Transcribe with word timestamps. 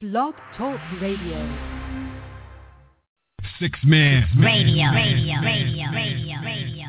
Blog 0.00 0.32
Talk 0.56 0.78
Radio. 1.00 1.38
Six 3.58 3.76
Man 3.82 4.22
Radio, 4.38 4.92
radio, 4.94 5.42
radio, 5.42 5.90
radio, 5.92 6.36
radio, 6.40 6.87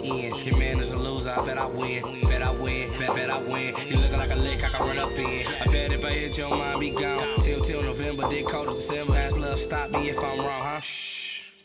me 0.00 0.26
in. 0.26 0.34
Your 0.46 0.56
man 0.56 0.80
is 0.80 0.92
a 0.92 0.96
loser, 0.96 1.30
I 1.30 1.44
bet 1.44 1.58
I 1.58 1.66
win. 1.66 2.02
Bet 2.28 2.42
I 2.42 2.50
win, 2.50 2.90
bet, 2.98 3.14
bet 3.14 3.30
I 3.30 3.38
win. 3.38 3.74
You 3.88 3.96
looking 3.96 4.18
like 4.18 4.30
a 4.30 4.36
lick 4.36 4.60
I 4.62 4.70
can 4.70 4.86
run 4.86 4.98
up 4.98 5.12
in. 5.12 5.44
I 5.46 5.66
bet 5.66 5.92
if 5.92 6.04
I 6.04 6.12
hit 6.12 6.36
your 6.36 6.50
mind, 6.50 6.80
be 6.80 6.90
gone. 6.90 7.44
Till, 7.44 7.66
till 7.66 7.82
November, 7.82 8.30
did 8.30 8.46
cold 8.50 8.68
as 8.68 8.88
December. 8.88 9.16
Ask 9.16 9.36
love, 9.36 9.58
stop 9.66 9.90
me 9.90 10.08
if 10.10 10.18
I'm 10.18 10.40
wrong, 10.40 10.80
huh? 10.80 11.11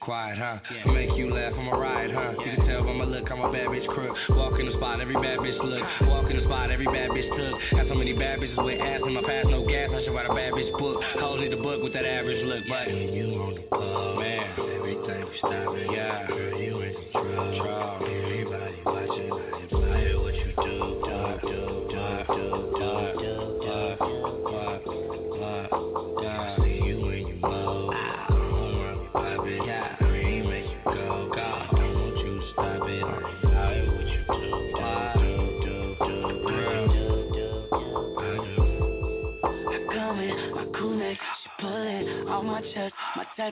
Quiet, 0.08 0.38
huh? 0.38 0.60
Make 0.94 1.18
you 1.18 1.34
laugh, 1.34 1.52
I'm 1.60 1.68
a 1.68 1.78
ride, 1.78 2.12
huh? 2.16 2.32
You 2.40 2.56
can 2.56 2.66
tell 2.66 2.82
by 2.86 2.94
my 2.94 3.04
look, 3.04 3.30
I'm 3.30 3.42
a 3.42 3.52
bad 3.52 3.68
bitch 3.68 3.86
crook. 3.90 4.16
Walk 4.30 4.58
in 4.58 4.68
the 4.68 4.72
spot, 4.78 5.02
every 5.02 5.16
bad 5.16 5.40
bitch 5.40 5.62
look. 5.62 5.84
Uh-huh. 5.84 6.06
Walk 6.08 6.32
in 6.32 6.38
the 6.38 6.44
spot, 6.44 6.72
every 6.72 6.86
bad 6.86 7.10
bitch 7.10 7.28
took. 7.36 7.60
Got 7.76 7.90
so 7.90 7.94
many 7.94 8.14
bad 8.14 8.40
bitches 8.40 8.64
with 8.64 8.80
ass 8.80 9.02
in 9.06 9.12
my 9.12 9.22
past, 9.22 9.50
no 9.50 9.68
gas. 9.68 9.90
I 9.92 10.06
should 10.06 10.16
write 10.16 10.30
a 10.30 10.34
bad 10.34 10.54
bitch 10.54 10.72
book. 10.80 11.04
Uh-huh. 11.04 11.20
Hoes 11.20 11.42
need 11.42 11.52
the 11.52 11.58
book 11.58 11.84
with 11.84 11.92
that 11.92 12.06
average 12.06 12.40
look, 12.46 12.64
but 12.70 12.88
when 12.88 13.12
you 13.12 13.36
on 13.36 13.56
the 13.56 13.64
club, 13.68 14.20
man, 14.20 14.48
everything 14.80 15.28
we 15.28 15.38
stopping. 15.40 15.92
Yeah, 15.92 16.26
girl, 16.26 16.56
you 16.56 16.80
in 16.88 16.94
control. 17.12 17.52
control. 17.52 18.08
Everybody 18.08 18.76
watching, 18.88 19.47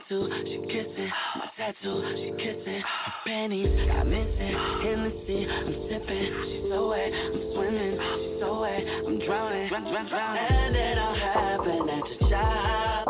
tattoo, 0.00 0.28
she 0.44 0.58
kissin', 0.66 1.12
my 1.36 1.50
tattoo, 1.56 2.02
she 2.16 2.30
kissin', 2.36 2.82
my 2.82 3.12
panties, 3.24 3.88
got 3.88 4.06
missing, 4.06 4.56
Hennessy, 4.82 5.48
I'm 5.48 5.72
sippin', 5.88 6.44
she's 6.44 6.70
so 6.70 6.88
wet, 6.88 7.12
I'm 7.12 7.52
swimming, 7.54 7.96
she's 7.96 8.40
so 8.40 8.60
wet, 8.60 8.82
I'm 9.06 9.18
drowning, 9.20 9.68
drown, 9.68 9.84
drown, 9.84 10.08
drown, 10.08 10.36
and 10.36 10.76
it 10.76 10.98
all 10.98 11.14
happened 11.14 11.90
at 11.90 12.02
the 12.20 12.28
job, 12.28 13.05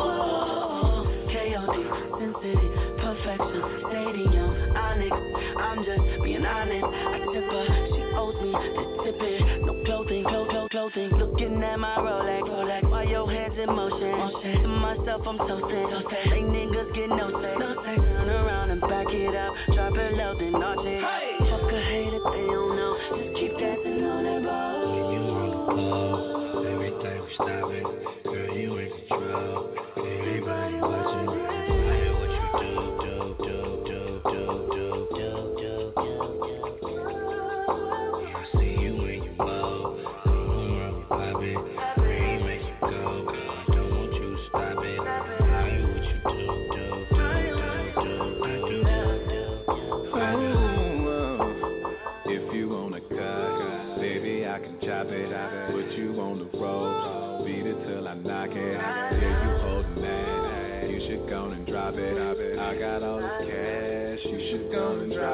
myself 15.07 15.27
I'm 15.27 15.39
toasting, 15.39 15.89
toasting, 15.89 16.31
they 16.31 16.43
niggas 16.43 16.95
get 16.95 17.09
no 17.09 17.31
say, 17.41 17.55
no 17.59 17.75
turn 17.75 18.29
around 18.29 18.71
and 18.71 18.81
back 18.81 19.07
it 19.11 19.35
up, 19.37 19.55
drop 19.73 19.95
it 19.97 20.15
low, 20.15 20.35
then 20.39 20.55
arch 20.57 20.79
it, 20.85 21.01
hey. 21.01 21.26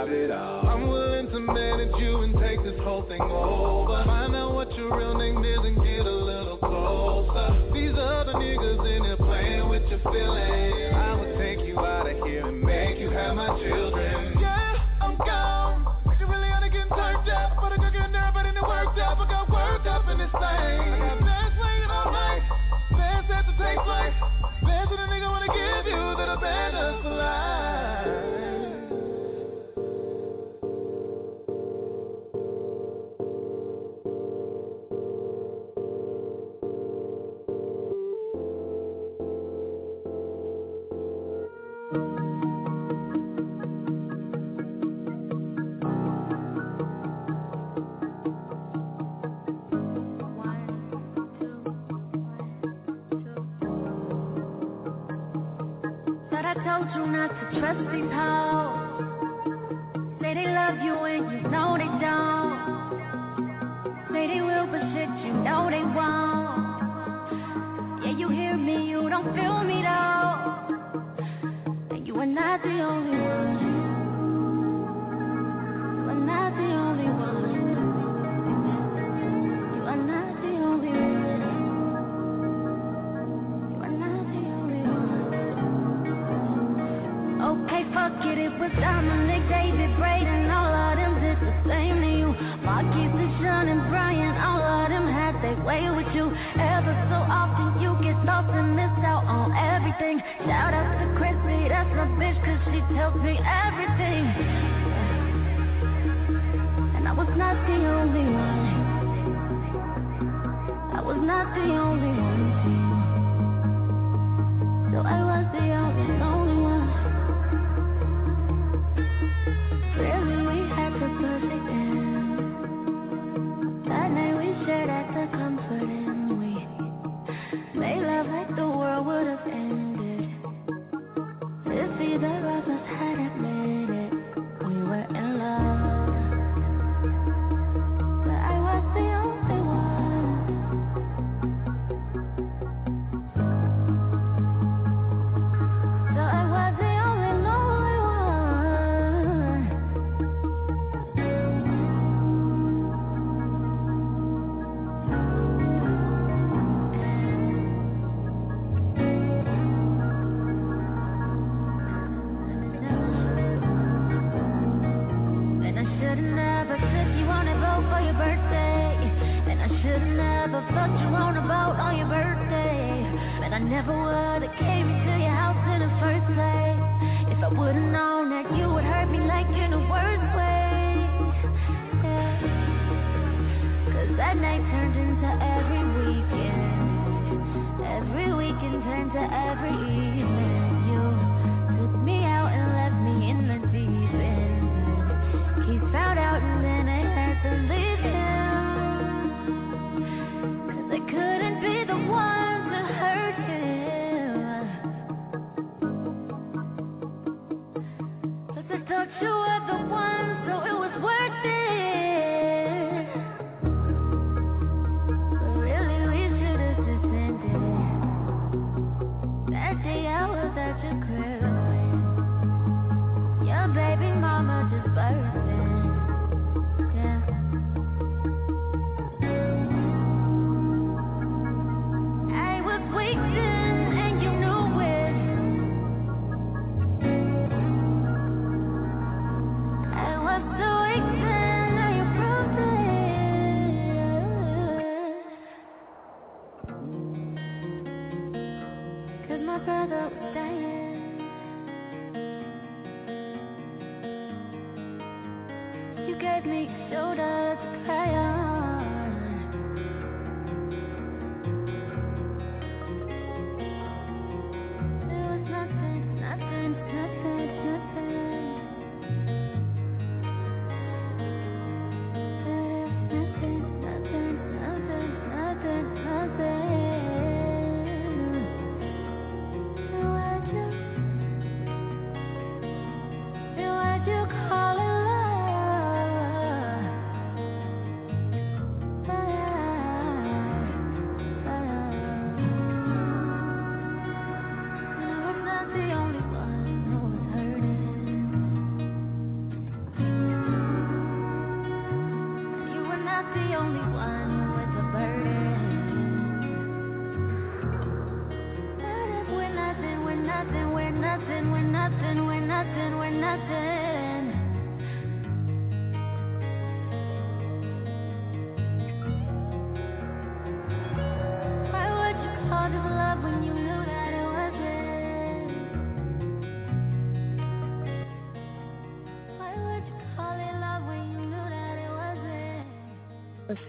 Go 0.07 0.13
and 0.13 0.29
drop 0.29 0.31
it 0.31 0.31
all. 0.31 0.69
I'm 0.69 0.89
willing 0.89 1.31
to 1.31 1.41
manage 1.41 1.95
you 1.99 2.23
and 2.23 2.35
take 2.41 2.63
this 2.63 2.79
whole 2.81 3.03
thing 3.03 3.21
over. 3.21 4.05
Find 4.05 4.35
out 4.35 4.55
what 4.55 4.75
your 4.77 4.97
real 4.97 5.15
name 5.15 5.45
is 5.45 5.59
and 5.65 5.77
get 5.77 6.07
a 6.07 6.11
little 6.11 6.57
closer. 6.59 7.73
These 7.73 7.93
other 7.93 8.33
niggas 8.35 8.97
in 8.97 9.05
here 9.05 9.17
playing 9.17 9.69
with 9.69 9.83
your 9.89 10.01
feelings. 10.01 10.95
I 10.95 11.15
would 11.15 11.39
take 11.39 11.67
you 11.67 11.79
out 11.79 12.07
of 12.07 12.27
here 12.27 12.47
and 12.47 12.63
make 12.63 12.99
you 12.99 13.11
have 13.11 13.37
my 13.37 13.49
children. 13.59 13.92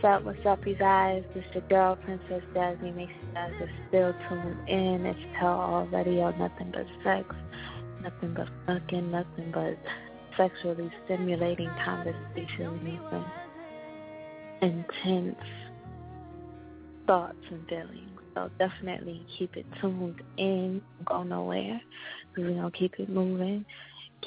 What's 0.04 0.16
up? 0.18 0.26
What's 0.26 0.46
up, 0.46 0.68
you 0.68 0.76
guys? 0.76 1.24
Your 1.54 1.64
girl, 1.70 1.96
Princess 1.96 2.44
Jasmine. 2.54 2.94
Make 2.94 3.08
sure 3.08 3.18
you 3.26 3.34
guys 3.34 3.54
are 3.62 3.70
still 3.88 4.14
tuned 4.28 4.68
in. 4.68 5.06
It's 5.06 5.20
Tell 5.40 5.54
All 5.54 5.86
Radio. 5.86 6.30
Nothing 6.32 6.74
but 6.74 6.86
sex, 7.06 7.34
nothing 8.02 8.34
but 8.34 8.50
fucking, 8.68 9.12
nothing 9.12 9.54
but 9.54 9.78
sexually 10.36 10.92
stimulating 11.06 11.72
conversations 11.86 13.00
and 14.62 14.84
intense 15.00 15.40
thoughts 17.08 17.38
and 17.50 17.66
feelings. 17.70 18.20
So 18.36 18.50
definitely 18.60 19.26
keep 19.40 19.56
it 19.56 19.66
tuned 19.80 20.22
in. 20.36 20.82
Don't 20.98 21.06
go 21.06 21.24
nowhere. 21.24 21.80
We're 22.36 22.50
going 22.50 22.62
to 22.62 22.78
keep 22.78 22.96
it 23.00 23.08
moving. 23.08 23.64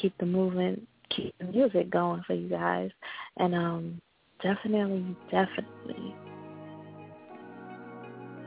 Keep 0.00 0.16
the 0.16 0.26
movement. 0.26 0.88
Keep 1.14 1.34
the 1.38 1.44
music 1.44 1.90
going 1.90 2.22
for 2.26 2.32
you 2.32 2.48
guys. 2.48 2.92
And 3.36 3.54
um, 3.54 4.00
definitely, 4.42 5.16
definitely 5.30 6.14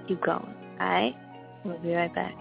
keep 0.08 0.22
going. 0.24 0.56
All 0.80 0.88
right? 0.88 1.16
We'll 1.64 1.78
be 1.80 1.94
right 1.94 2.14
back. 2.14 2.34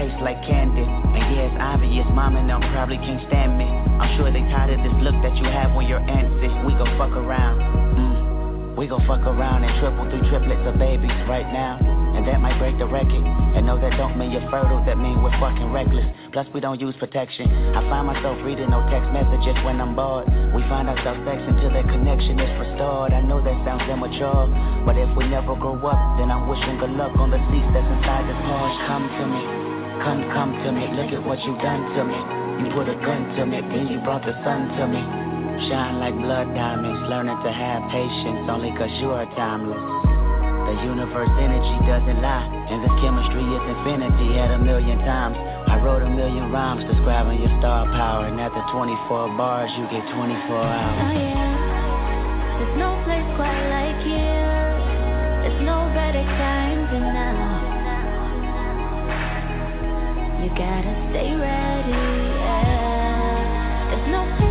Taste 0.00 0.16
like 0.24 0.40
candy. 0.48 0.80
And 0.80 1.24
yeah, 1.36 1.52
it's 1.52 1.60
obvious, 1.60 2.08
mom 2.16 2.40
and 2.40 2.48
them 2.48 2.64
probably 2.72 2.96
can't 2.96 3.20
stand 3.28 3.60
me. 3.60 3.68
I'm 3.68 4.16
sure 4.16 4.32
they 4.32 4.40
tired 4.48 4.72
of 4.72 4.80
this 4.80 4.96
look 5.04 5.16
that 5.20 5.36
you 5.36 5.44
have 5.44 5.76
when 5.76 5.84
you're 5.84 6.00
anxious. 6.00 6.52
We 6.64 6.72
gon' 6.72 6.96
fuck 6.96 7.12
around. 7.12 7.60
Mm. 7.60 8.76
We 8.80 8.88
gon' 8.88 9.04
fuck 9.04 9.20
around 9.28 9.60
and 9.68 9.72
triple 9.76 10.08
through 10.08 10.24
triplets 10.32 10.64
of 10.64 10.80
babies 10.80 11.12
right 11.28 11.44
now. 11.52 11.76
And 12.16 12.24
that 12.26 12.40
might 12.40 12.56
break 12.56 12.80
the 12.80 12.88
record. 12.88 13.22
And 13.52 13.68
no, 13.68 13.76
that 13.76 13.92
don't 14.00 14.16
mean 14.16 14.32
you're 14.32 14.48
fertile, 14.48 14.80
that 14.88 14.96
mean 14.96 15.20
we're 15.20 15.36
fucking 15.36 15.68
reckless. 15.68 16.08
Plus, 16.32 16.48
we 16.54 16.60
don't 16.64 16.80
use 16.80 16.96
protection. 16.96 17.76
I 17.76 17.84
find 17.92 18.08
myself 18.08 18.40
reading 18.40 18.70
no 18.72 18.80
text 18.88 19.12
messages 19.12 19.52
when 19.68 19.84
I'm 19.84 19.92
bored. 19.92 20.24
We 20.56 20.64
find 20.72 20.88
ourselves 20.88 21.20
vexing 21.28 21.60
till 21.60 21.76
that 21.76 21.84
connection 21.92 22.40
is 22.40 22.50
restored. 22.56 23.12
I 23.12 23.20
know 23.20 23.44
that 23.44 23.56
sounds 23.68 23.84
immature, 23.84 24.48
but 24.88 24.96
if 24.96 25.12
we 25.12 25.28
never 25.28 25.52
grow 25.60 25.76
up, 25.76 26.00
then 26.16 26.32
I'm 26.32 26.48
wishing 26.48 26.80
good 26.80 26.96
luck 26.96 27.12
on 27.20 27.30
the 27.30 27.40
seats 27.52 27.68
that's 27.76 27.84
inside 27.84 28.24
this 28.32 28.40
Porsche. 28.48 28.80
Come 28.88 29.04
to 29.12 29.24
me, 29.28 29.59
come, 30.04 30.24
come 30.32 30.52
to 30.64 30.72
me. 30.72 30.88
Look 30.96 31.12
at 31.12 31.22
what 31.24 31.38
you 31.44 31.52
done 31.60 31.82
to 31.96 32.02
me. 32.04 32.18
You 32.64 32.66
put 32.76 32.88
a 32.88 32.96
gun 33.00 33.36
to 33.36 33.42
me, 33.46 33.60
then 33.60 33.88
you 33.88 34.00
brought 34.00 34.24
the 34.24 34.36
sun 34.44 34.68
to 34.76 34.84
me. 34.88 35.00
Shine 35.68 36.00
like 36.00 36.16
blood 36.16 36.52
diamonds, 36.56 37.08
learning 37.08 37.36
to 37.44 37.52
have 37.52 37.84
patience 37.92 38.48
only 38.48 38.72
cause 38.76 38.92
you 39.00 39.12
are 39.12 39.28
timeless. 39.36 39.80
The 39.80 40.76
universe 40.88 41.32
energy 41.40 41.76
doesn't 41.84 42.20
lie, 42.20 42.48
and 42.68 42.80
this 42.84 42.94
chemistry 43.00 43.44
is 43.44 43.64
infinity 43.76 44.38
at 44.40 44.52
a 44.56 44.60
million 44.60 45.00
times. 45.04 45.36
I 45.68 45.80
wrote 45.84 46.00
a 46.02 46.08
million 46.08 46.52
rhymes 46.52 46.84
describing 46.84 47.40
your 47.40 47.52
star 47.60 47.84
power, 47.92 48.24
and 48.28 48.40
after 48.40 48.60
24 48.72 49.36
bars, 49.36 49.72
you 49.76 49.84
get 49.92 50.04
24 50.14 50.16
hours. 50.16 51.00
Oh 51.00 51.16
yeah, 51.16 52.60
there's 52.60 52.76
no 52.78 52.96
place 53.04 53.28
quite 53.36 53.64
like 53.68 54.00
here. 54.04 54.60
There's 55.44 55.60
no 55.64 55.88
better 55.92 56.24
time 56.24 56.88
than 56.92 57.04
now. 57.12 57.69
You 60.40 60.48
gotta 60.48 60.94
stay 61.10 61.36
ready. 61.36 61.90
Yeah. 62.40 63.90
There's 63.90 64.08
no 64.08 64.49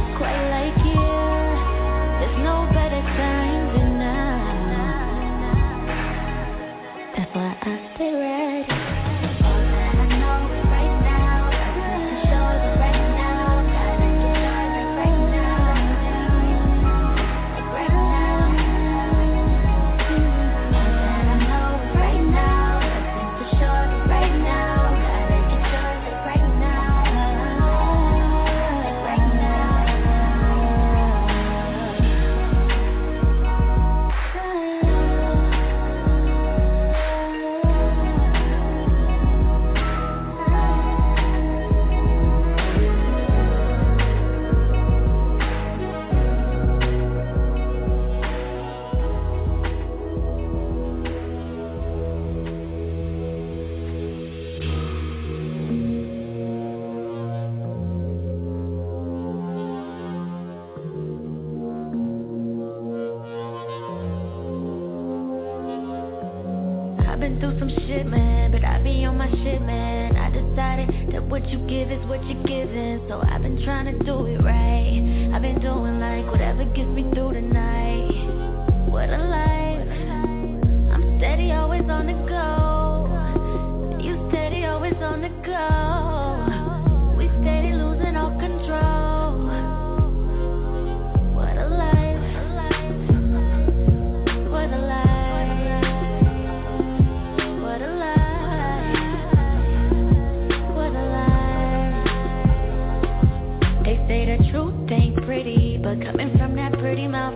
through 67.40 67.58
some 67.60 67.70
shit, 67.70 68.06
man, 68.06 68.52
but 68.52 68.64
I 68.64 68.82
be 68.84 69.06
on 69.06 69.18
my 69.18 69.30
shit, 69.30 69.62
man. 69.62 70.16
I 70.18 70.30
decided 70.30 71.14
that 71.14 71.24
what 71.24 71.48
you 71.50 71.58
give 71.68 71.92
is 71.92 72.06
what 72.08 72.24
you're 72.26 72.44
giving, 72.44 73.06
so 73.08 73.22
I've 73.22 73.42
been 73.42 73.64
trying 73.64 73.86
to 73.86 74.04
do 74.04 74.26
it 74.28 74.44
right. 74.44 75.32
I've 75.34 75.42
been 75.42 75.60
doing 75.62 76.00
like 76.00 76.26
whatever 76.32 76.66
gets 76.66 76.90
me 76.90 77.04
through 77.14 77.34
the 77.34 77.42
night. 77.42 77.79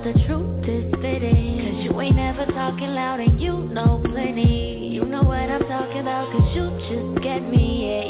The 0.03 0.11
truth 0.27 0.67
is 0.67 0.91
fitting. 1.01 1.63
Cause 1.63 1.83
you 1.85 2.01
ain't 2.01 2.17
never 2.17 2.45
talking 2.47 2.89
loud 2.89 3.21
and 3.21 3.39
you 3.39 3.53
know 3.53 4.03
plenty. 4.03 4.89
You 4.91 5.05
know 5.05 5.21
what 5.23 5.49
I'm 5.49 5.65
talking 5.67 6.01
about, 6.01 6.29
cause 6.31 6.55
you 6.55 6.69
just 6.89 7.23
get 7.23 7.39
me. 7.39 7.87
Yeah, 7.87 8.02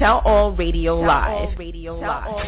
Tell 0.00 0.22
All 0.24 0.52
Radio 0.52 0.96
Tell 0.96 1.06
Live. 1.06 1.48
All 1.50 1.54
Radio 1.58 2.00
Tell 2.00 2.08
Live. 2.08 2.26
All. 2.26 2.42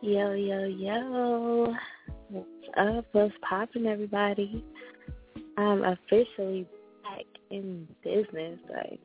Yo, 0.00 0.32
yo, 0.32 0.64
yo. 0.64 1.74
What's 2.28 2.46
up? 2.76 3.06
What's 3.10 3.34
popping, 3.42 3.86
everybody? 3.86 4.64
I'm 5.58 5.82
officially 5.82 6.68
back 7.02 7.24
in 7.50 7.88
business. 8.04 8.60
Like, 8.72 9.00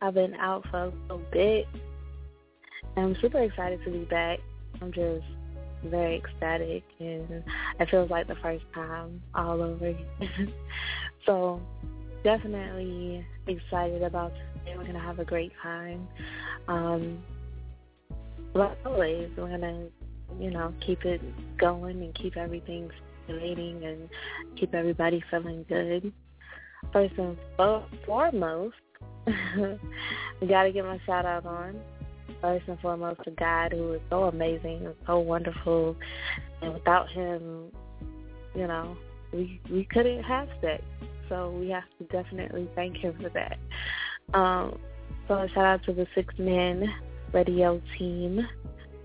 I've 0.00 0.14
been 0.14 0.34
out 0.34 0.64
for 0.70 0.84
a 0.84 0.92
little 1.08 1.20
bit. 1.32 1.66
I'm 2.96 3.16
super 3.20 3.40
excited 3.40 3.80
to 3.84 3.90
be 3.90 4.04
back. 4.04 4.38
I'm 4.80 4.92
just 4.92 5.24
very 5.84 6.16
ecstatic 6.16 6.84
and 6.98 7.44
it 7.80 7.90
feels 7.90 8.10
like 8.10 8.26
the 8.26 8.36
first 8.36 8.64
time 8.74 9.22
all 9.34 9.62
over. 9.62 9.94
so 11.26 11.60
definitely 12.22 13.26
excited 13.46 14.02
about 14.02 14.32
today. 14.34 14.76
We're 14.76 14.84
gonna 14.84 15.00
have 15.00 15.18
a 15.18 15.24
great 15.24 15.52
time. 15.62 16.08
Um 16.68 17.22
like 18.54 18.78
always, 18.86 19.30
we're 19.36 19.48
gonna, 19.48 19.86
you 20.38 20.50
know, 20.50 20.72
keep 20.84 21.04
it 21.04 21.20
going 21.58 22.00
and 22.02 22.14
keep 22.14 22.36
everything 22.36 22.90
stimulating 23.24 23.84
and 23.84 24.08
keep 24.56 24.74
everybody 24.74 25.22
feeling 25.30 25.64
good. 25.68 26.12
First 26.92 27.14
and 27.18 27.36
foremost, 28.06 28.76
gotta 30.46 30.70
get 30.72 30.84
my 30.84 31.00
shout 31.06 31.24
out 31.24 31.46
on 31.46 31.80
first 32.40 32.68
and 32.68 32.78
foremost 32.80 33.20
a 33.26 33.30
God 33.32 33.72
who 33.72 33.92
is 33.92 34.00
so 34.10 34.24
amazing 34.24 34.86
and 34.86 34.94
so 35.06 35.18
wonderful. 35.18 35.96
And 36.62 36.74
without 36.74 37.10
him, 37.10 37.66
you 38.54 38.66
know, 38.66 38.96
we 39.32 39.60
we 39.70 39.84
couldn't 39.90 40.22
have 40.22 40.48
sex. 40.60 40.82
So 41.28 41.50
we 41.58 41.70
have 41.70 41.84
to 41.98 42.04
definitely 42.04 42.68
thank 42.74 42.96
him 42.98 43.16
for 43.20 43.30
that. 43.30 43.58
Um, 44.38 44.78
so 45.26 45.34
a 45.34 45.48
shout 45.48 45.64
out 45.64 45.82
to 45.84 45.92
the 45.92 46.06
Six 46.14 46.34
Men 46.38 46.84
Radio 47.32 47.80
team 47.98 48.46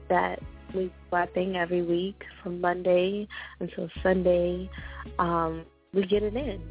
that 0.10 0.40
we 0.74 0.92
thing 1.34 1.56
every 1.56 1.82
week 1.82 2.24
from 2.44 2.62
Monday 2.62 3.28
until 3.60 3.90
Sunday. 4.04 4.70
Um, 5.18 5.66
we 5.94 6.06
get 6.06 6.24
it 6.24 6.36
in. 6.36 6.62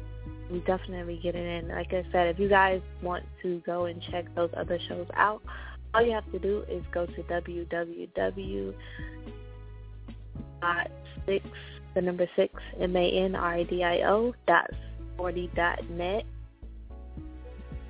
We 0.51 0.59
definitely 0.59 1.19
get 1.21 1.35
it 1.35 1.45
in. 1.45 1.69
Like 1.69 1.93
I 1.93 2.05
said, 2.11 2.27
if 2.27 2.39
you 2.39 2.49
guys 2.49 2.81
want 3.01 3.25
to 3.43 3.61
go 3.65 3.85
and 3.85 4.01
check 4.09 4.33
those 4.35 4.49
other 4.57 4.79
shows 4.87 5.07
out, 5.15 5.41
all 5.93 6.05
you 6.05 6.11
have 6.11 6.29
to 6.31 6.39
do 6.39 6.63
is 6.69 6.83
go 6.91 7.05
to 7.05 7.23
www 7.23 8.73
dot 10.61 10.91
six 11.25 11.45
the 11.95 12.01
number 12.01 12.29
six 12.35 12.53
M 12.79 12.95
A 12.95 13.11
N 13.25 13.35
R 13.35 13.55
A 13.57 13.63
D 13.63 13.83
I 13.83 14.01
O 14.01 14.33
dot 14.47 14.69
forty 15.17 15.49
dot 15.55 15.89
net 15.89 16.25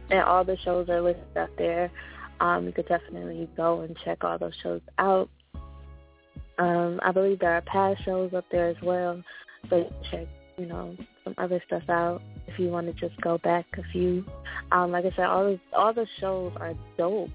and 0.09 0.21
all 0.21 0.43
the 0.43 0.57
shows 0.63 0.89
are 0.89 1.01
listed 1.01 1.37
up 1.37 1.49
there. 1.57 1.91
Um, 2.39 2.65
you 2.65 2.71
could 2.71 2.87
definitely 2.87 3.49
go 3.55 3.81
and 3.81 3.95
check 4.03 4.23
all 4.23 4.37
those 4.37 4.53
shows 4.63 4.81
out. 4.97 5.29
Um, 6.57 6.99
I 7.03 7.11
believe 7.11 7.39
there 7.39 7.53
are 7.53 7.61
past 7.61 8.03
shows 8.05 8.33
up 8.33 8.45
there 8.51 8.69
as 8.69 8.81
well, 8.81 9.21
so 9.69 9.91
check 10.09 10.27
you 10.57 10.65
know 10.65 10.95
some 11.23 11.35
other 11.37 11.61
stuff 11.67 11.83
out 11.89 12.21
if 12.47 12.59
you 12.59 12.67
want 12.69 12.87
to 12.87 12.93
just 12.93 13.19
go 13.21 13.37
back 13.39 13.65
a 13.77 13.83
few. 13.91 14.25
Um, 14.71 14.91
like 14.91 15.05
I 15.05 15.11
said, 15.11 15.25
all 15.25 15.45
the, 15.45 15.59
all 15.77 15.93
the 15.93 16.07
shows 16.19 16.53
are 16.57 16.73
dope. 16.97 17.29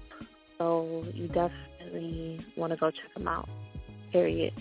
So 0.57 1.05
you 1.13 1.27
definitely 1.27 2.45
want 2.55 2.71
to 2.73 2.77
go 2.77 2.91
check 2.91 3.13
them 3.15 3.27
out. 3.27 3.49
Period. 4.11 4.53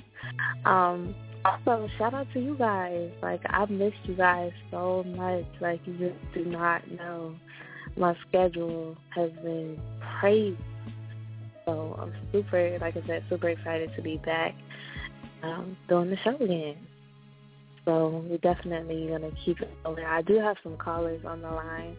Um, 0.64 1.14
also, 1.44 1.88
shout 1.98 2.14
out 2.14 2.26
to 2.32 2.40
you 2.40 2.56
guys. 2.56 3.10
Like 3.22 3.40
I've 3.50 3.70
missed 3.70 3.96
you 4.04 4.14
guys 4.14 4.52
so 4.70 5.04
much. 5.04 5.44
Like 5.60 5.80
you 5.86 5.94
just 5.98 6.34
do 6.34 6.44
not 6.44 6.90
know. 6.90 7.36
My 7.96 8.16
schedule 8.28 8.96
has 9.10 9.30
been 9.42 9.80
crazy. 10.18 10.58
So 11.64 11.96
I'm 12.00 12.12
super, 12.32 12.78
like 12.80 12.96
I 12.96 13.06
said, 13.06 13.24
super 13.28 13.48
excited 13.48 13.90
to 13.96 14.02
be 14.02 14.18
back 14.18 14.54
um, 15.42 15.76
doing 15.88 16.10
the 16.10 16.16
show 16.24 16.36
again. 16.36 16.76
So 17.84 18.24
we're 18.28 18.38
definitely 18.38 19.08
gonna 19.08 19.30
keep 19.44 19.60
it 19.60 19.70
going. 19.84 20.04
I 20.04 20.22
do 20.22 20.38
have 20.38 20.56
some 20.62 20.76
callers 20.76 21.22
on 21.26 21.42
the 21.42 21.50
line 21.50 21.96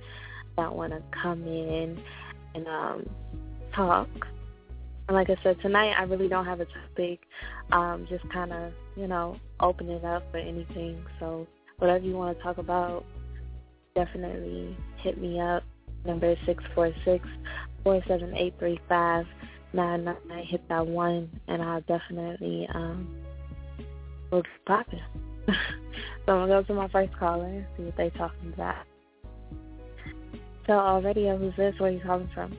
that 0.58 0.74
want 0.74 0.94
to 0.94 1.02
come 1.22 1.44
in 1.44 2.00
and 2.56 2.68
um, 2.68 3.10
talk. 3.76 4.08
And 5.08 5.16
like 5.16 5.30
I 5.30 5.36
said, 5.44 5.58
tonight 5.62 5.94
I 5.98 6.04
really 6.04 6.28
don't 6.28 6.46
have 6.46 6.60
a 6.60 6.66
topic. 6.66 7.20
Um, 7.72 8.08
just 8.10 8.28
kind 8.30 8.52
of, 8.52 8.74
you 8.96 9.08
know, 9.08 9.38
open 9.60 9.90
it 9.90 10.04
up 10.04 10.24
for 10.32 10.38
anything. 10.38 11.04
So 11.20 11.48
whatever 11.78 12.04
you 12.04 12.14
want 12.14 12.38
to 12.38 12.44
talk 12.44 12.58
about, 12.58 13.06
definitely 13.94 14.76
hit 15.04 15.20
me 15.20 15.40
up. 15.40 15.64
Number 16.06 16.36
six 16.46 16.64
four 16.74 16.92
six 17.04 17.28
four 17.84 18.02
seven 18.08 18.36
eight 18.36 18.54
three 18.60 18.80
five 18.88 19.26
nine 19.74 20.06
nine. 20.06 20.46
Hit 20.48 20.68
that 20.70 20.86
one, 20.86 21.30
and 21.48 21.62
I'll 21.62 21.82
definitely 21.82 22.68
um, 22.74 23.16
we'll 24.32 24.44
get 24.44 24.66
popping. 24.68 25.00
so 25.48 25.54
I'm 26.28 26.48
gonna 26.48 26.48
go 26.48 26.64
to 26.64 26.74
my 26.74 26.88
first 26.90 27.18
caller, 27.18 27.46
and 27.46 27.66
see 27.76 27.84
what 27.84 27.98
they're 27.98 28.12
talking 28.12 28.54
about. 28.54 28.86
So 30.68 30.74
already, 30.74 31.28
who's 31.28 31.56
this? 31.58 31.74
Where 31.80 31.90
are 31.90 31.94
you 31.94 32.02
calling 32.02 32.30
from? 32.34 32.56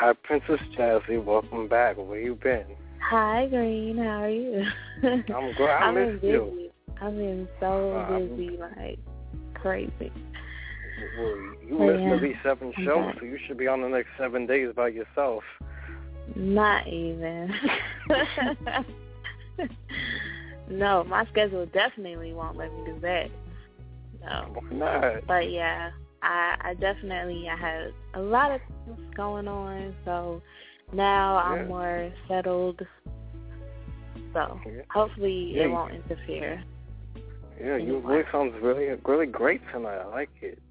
Hi, 0.00 0.12
Princess 0.12 0.60
Jazzy. 0.76 1.20
Welcome 1.24 1.66
back. 1.66 1.96
Where 1.96 2.20
you 2.20 2.36
been? 2.36 2.66
Hi, 3.10 3.48
Green. 3.48 3.98
How 3.98 4.22
are 4.22 4.30
you? 4.30 4.64
I'm 5.02 5.52
good. 5.54 5.68
I 5.68 5.88
I've 5.88 5.94
missed 5.94 6.20
been 6.22 6.30
you. 6.30 6.52
busy. 6.54 6.70
I've 7.02 7.16
been 7.16 7.48
so 7.58 7.96
Uh, 7.96 8.18
busy, 8.20 8.56
like 8.58 9.00
crazy. 9.54 10.12
Well, 11.18 11.36
you 11.66 11.78
Oh, 11.80 12.10
missed 12.12 12.22
yeah. 12.32 12.42
seven 12.44 12.72
I'm 12.76 12.84
shows, 12.84 13.06
back. 13.06 13.16
so 13.18 13.24
you 13.26 13.38
should 13.48 13.58
be 13.58 13.66
on 13.66 13.82
the 13.82 13.88
next 13.88 14.10
seven 14.16 14.46
days 14.46 14.68
by 14.76 14.86
yourself. 14.86 15.42
Not 16.36 16.86
even. 16.86 17.52
no, 20.70 21.02
my 21.02 21.26
schedule 21.32 21.66
definitely 21.66 22.34
won't 22.34 22.56
let 22.56 22.72
me 22.72 22.84
do 22.86 23.00
that. 23.00 23.30
No. 24.20 24.54
Why 24.54 24.70
not? 24.76 25.26
But 25.26 25.50
yeah, 25.50 25.90
I 26.22 26.56
I 26.60 26.74
definitely 26.74 27.48
I 27.48 27.56
had 27.56 27.92
a 28.14 28.20
lot 28.20 28.52
of 28.52 28.60
things 28.84 28.98
going 29.16 29.48
on, 29.48 29.94
so 30.04 30.42
now 30.92 31.36
Yeah. 31.36 31.42
I'm 31.42 31.68
more 31.68 32.12
settled. 32.28 32.80
So 34.32 34.60
Yeah. 34.66 34.82
hopefully 34.90 35.52
Yeah, 35.54 35.64
it 35.64 35.70
won't 35.70 35.94
interfere. 35.94 36.62
Yeah, 37.60 37.76
your 37.76 38.00
voice 38.00 38.24
sounds 38.30 38.54
really, 38.62 38.88
really 39.04 39.26
great 39.26 39.60
tonight. 39.72 39.98
I 39.98 40.06
like 40.06 40.30
it. 40.42 40.62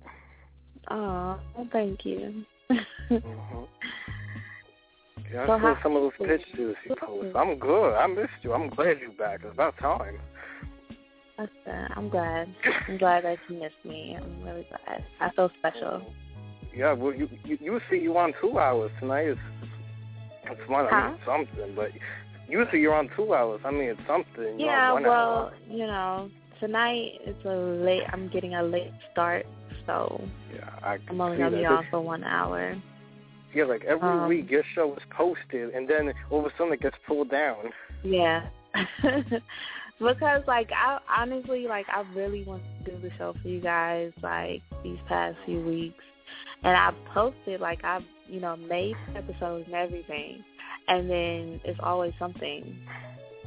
Oh, 0.90 1.38
well, 1.56 1.68
thank 1.72 2.06
you. 2.06 2.46
hmm 2.70 2.76
Yeah, 5.34 5.44
I 5.44 5.48
So 5.48 5.60
saw 5.60 5.76
some 5.84 5.96
of 5.98 6.04
those 6.04 6.12
pictures 6.20 6.76
you 6.86 6.96
posted. 6.96 7.36
I'm 7.36 7.60
good. 7.60 7.96
I 7.96 8.08
missed 8.08 8.32
you. 8.44 8.54
I'm 8.54 8.70
glad 8.70 9.00
you're 9.02 9.12
back. 9.12 9.42
It's 9.44 9.52
about 9.54 9.78
time. 9.78 10.20
That's 11.38 11.52
uh, 11.68 11.88
I'm 11.96 12.10
glad. 12.10 12.54
I'm 12.88 12.98
glad 12.98 13.24
that 13.26 13.38
you 13.48 13.60
missed 13.60 13.76
me. 13.86 14.18
I'm 14.20 14.44
really 14.44 14.66
glad. 14.70 15.04
I 15.22 15.30
feel 15.32 15.52
special. 15.60 16.14
Yeah, 16.76 16.94
well, 16.94 17.14
you 17.14 17.30
you, 17.44 17.58
you 17.62 17.80
see 17.90 17.98
you 17.98 18.18
on 18.18 18.34
two 18.42 18.58
hours 18.60 18.92
tonight. 19.00 19.28
It's 19.28 19.40
it's 20.46 20.70
one. 20.70 20.88
I 20.88 21.10
mean, 21.10 21.20
something, 21.26 21.76
but 21.76 21.92
usually 22.48 22.80
you're 22.80 22.96
on 22.96 23.10
two 23.16 23.34
hours. 23.34 23.62
I 23.66 23.72
mean, 23.72 23.90
it's 23.90 24.02
something. 24.08 24.60
Yeah, 24.60 24.94
well, 24.94 25.06
hour. 25.06 25.54
you 25.70 25.86
know, 25.86 26.30
tonight 26.60 27.12
it's 27.22 27.46
a 27.46 27.50
late. 27.50 28.04
I'm 28.12 28.30
getting 28.30 28.56
a 28.56 28.64
late 28.64 28.94
start, 29.12 29.46
so 29.86 30.22
Yeah, 30.54 30.70
I 30.82 30.98
I'm 31.10 31.22
only 31.22 31.38
gonna 31.38 31.58
be 31.58 31.66
on 31.66 31.86
for 31.92 32.02
one 32.02 32.24
hour. 32.24 32.76
Yeah, 33.54 33.66
like 33.66 33.84
every 33.86 34.10
Um, 34.10 34.28
week 34.28 34.50
your 34.50 34.64
show 34.76 34.94
is 34.96 35.04
posted, 35.10 35.74
and 35.74 35.88
then 35.88 36.14
all 36.30 36.40
of 36.40 36.46
a 36.46 36.58
sudden 36.58 36.74
it 36.74 36.82
gets 36.82 36.98
pulled 37.06 37.30
down. 37.30 37.72
Yeah. 38.04 38.48
because 40.00 40.44
like 40.48 40.70
I 40.72 41.00
honestly 41.18 41.66
like 41.68 41.88
I 41.90 42.02
really 42.14 42.44
want 42.44 42.64
to 42.86 42.92
do 42.92 43.02
the 43.02 43.10
show 43.18 43.34
for 43.42 43.48
you 43.48 43.60
guys 43.60 44.12
like 44.22 44.62
these 44.84 45.00
past 45.08 45.38
few 45.46 45.62
weeks. 45.62 46.04
And 46.64 46.76
I 46.76 46.92
posted 47.14 47.62
like 47.62 47.84
I've, 47.84 48.04
you 48.28 48.40
know, 48.40 48.56
made 48.56 48.96
episodes 49.16 49.66
and 49.68 49.76
everything. 49.76 50.44
And 50.88 51.10
then 51.10 51.62
it's 51.66 51.80
always 51.84 52.14
something 52.18 52.78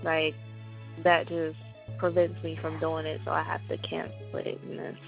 like 0.04 0.34
that 1.04 1.28
just 1.28 1.56
prevents 1.98 2.42
me 2.42 2.58
from 2.60 2.78
doing 2.80 3.06
it 3.06 3.20
so 3.24 3.30
I 3.30 3.42
have 3.42 3.60
to 3.68 3.76
cancel 3.88 4.14
it 4.34 4.60
and 4.62 4.80
it's 4.80 4.98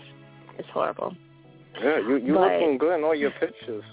it's 0.59 0.69
horrible. 0.71 1.15
Yeah, 1.81 1.99
you 1.99 2.17
you 2.17 2.35
But- 2.35 2.53
looking 2.53 2.79
good 2.79 2.97
in 2.99 3.05
all 3.05 3.15
your 3.15 3.31
pictures. 3.33 3.85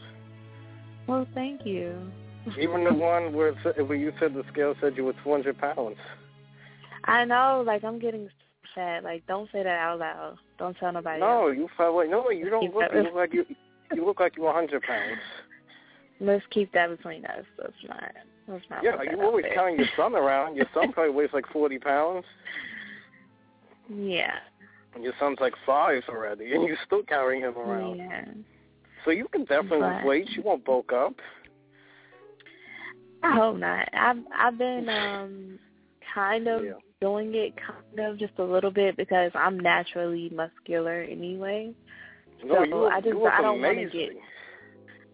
Well, 1.08 1.26
thank 1.34 1.66
you. 1.66 1.96
Even 2.60 2.84
the 2.84 2.94
one 3.12 3.34
where 3.34 3.50
it 3.50 3.88
where 3.88 3.98
you 3.98 4.12
said 4.20 4.34
the 4.34 4.44
scale 4.52 4.76
said 4.82 4.96
you 4.98 5.06
were 5.06 5.14
200 5.24 5.58
pounds. 5.58 5.98
I 7.10 7.26
know, 7.26 7.64
like 7.66 7.84
I'm 7.84 8.00
getting 8.00 8.30
fat. 8.76 9.04
Like 9.04 9.26
don't 9.28 9.50
say 9.52 9.64
that 9.64 9.68
out 9.80 10.00
loud. 10.00 10.38
Don't 10.58 10.78
tell 10.78 10.92
nobody. 10.92 11.20
No, 11.20 11.48
else. 11.48 11.58
you 11.58 11.70
felt 11.78 11.96
like 11.96 12.10
no, 12.10 12.30
you 12.30 12.50
don't 12.50 12.62
Keep 12.62 12.76
look. 12.76 12.92
You 12.94 13.04
look 13.04 13.16
like 13.16 13.34
you 13.34 13.46
you 13.94 14.06
look 14.06 14.20
like 14.20 14.36
you're 14.38 14.46
100 14.46 14.82
pounds. 14.84 15.20
Let's 16.22 16.44
keep 16.52 16.72
that 16.74 16.90
between 16.90 17.26
us. 17.26 17.46
Let's 17.58 17.74
not. 17.88 18.12
Let's 18.48 18.66
not. 18.70 18.84
Yeah, 18.84 19.02
you 19.04 19.20
out 19.20 19.26
always 19.26 19.44
there. 19.44 19.54
carrying 19.54 19.78
your 19.80 19.88
son 19.96 20.16
around. 20.16 20.56
Your 20.56 20.66
son 20.74 20.92
probably 20.94 21.14
weighs 21.14 21.30
like 21.34 21.46
40 21.52 21.80
pounds. 21.80 22.26
Yeah. 23.90 24.36
And 24.96 25.04
your 25.04 25.14
son's 25.20 25.38
like 25.40 25.54
five 25.66 26.04
already, 26.10 26.54
and 26.54 26.64
you're 26.64 26.78
still 26.86 27.04
carrying 27.04 27.44
him 27.44 27.58
around. 27.58 27.98
Yeah. 27.98 28.26
So 29.06 29.12
you 29.12 29.28
can 29.32 29.46
definitely 29.46 29.80
But- 29.80 30.06
wait. 30.06 30.30
You 30.32 30.42
won't 30.44 30.66
bulk 30.66 30.92
up. 30.92 31.14
I 33.24 33.36
hope 33.36 33.58
not. 33.58 33.88
I've 33.94 34.18
I've 34.38 34.58
been 34.58 34.90
um 34.90 35.60
kind 36.14 36.48
of 36.48 36.64
Yeah. 36.64 36.72
Doing 37.02 37.34
it 37.34 37.54
kind 37.56 38.12
of 38.12 38.20
just 38.20 38.34
a 38.40 38.44
little 38.44 38.72
bit 38.72 38.98
because 38.98 39.32
I'm 39.34 39.58
naturally 39.60 40.30
muscular 40.36 41.02
anyway. 41.02 41.74
No, 42.44 42.56
so 42.56 42.64
you 42.64 42.76
look, 42.76 42.92
I 42.92 43.02
just 43.02 43.16
I 43.16 43.42
don't 43.42 43.62
want 43.62 43.78
to 43.78 43.86
get 43.86 44.10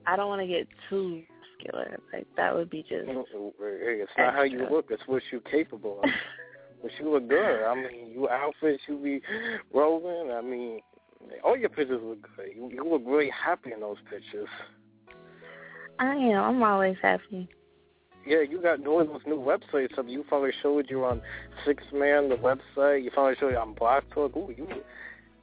I 0.07 0.15
don't 0.15 0.27
want 0.27 0.41
to 0.41 0.47
get 0.47 0.67
too 0.89 1.21
muscular. 1.39 1.99
Like 2.11 2.27
that 2.37 2.55
would 2.55 2.69
be 2.69 2.81
just 2.81 3.07
Hey, 3.07 4.01
It's 4.01 4.11
not 4.17 4.33
how 4.33 4.43
you 4.43 4.67
look; 4.69 4.87
it's 4.89 5.03
what 5.05 5.21
you're 5.31 5.41
capable 5.41 5.99
of. 6.03 6.09
but 6.81 6.91
you 6.99 7.11
look 7.11 7.27
good. 7.29 7.63
I 7.65 7.75
mean, 7.75 8.11
you 8.13 8.29
outfits 8.29 8.81
you 8.87 8.97
be 8.97 9.21
rolling. 9.73 10.31
I 10.31 10.41
mean, 10.41 10.81
all 11.43 11.57
your 11.57 11.69
pictures 11.69 12.01
look 12.03 12.27
good. 12.35 12.49
You, 12.55 12.69
you 12.73 12.89
look 12.89 13.03
really 13.05 13.29
happy 13.29 13.73
in 13.73 13.79
those 13.79 13.97
pictures. 14.09 14.49
I 15.99 16.15
am. 16.15 16.43
I'm 16.43 16.63
always 16.63 16.97
happy. 17.01 17.47
Yeah, 18.25 18.41
you 18.41 18.61
got 18.61 18.83
those 18.83 19.07
new 19.27 19.39
websites 19.39 19.97
up. 19.99 20.05
You 20.07 20.23
probably 20.23 20.51
showed 20.63 20.89
you 20.89 21.05
on 21.05 21.21
Six 21.65 21.83
Man, 21.93 22.29
the 22.29 22.35
website. 22.35 23.03
You 23.03 23.11
probably 23.11 23.35
showed 23.39 23.51
you 23.51 23.57
on 23.57 23.73
Blog 23.73 24.03
Talk. 24.13 24.35
Ooh, 24.35 24.51
you, 24.57 24.67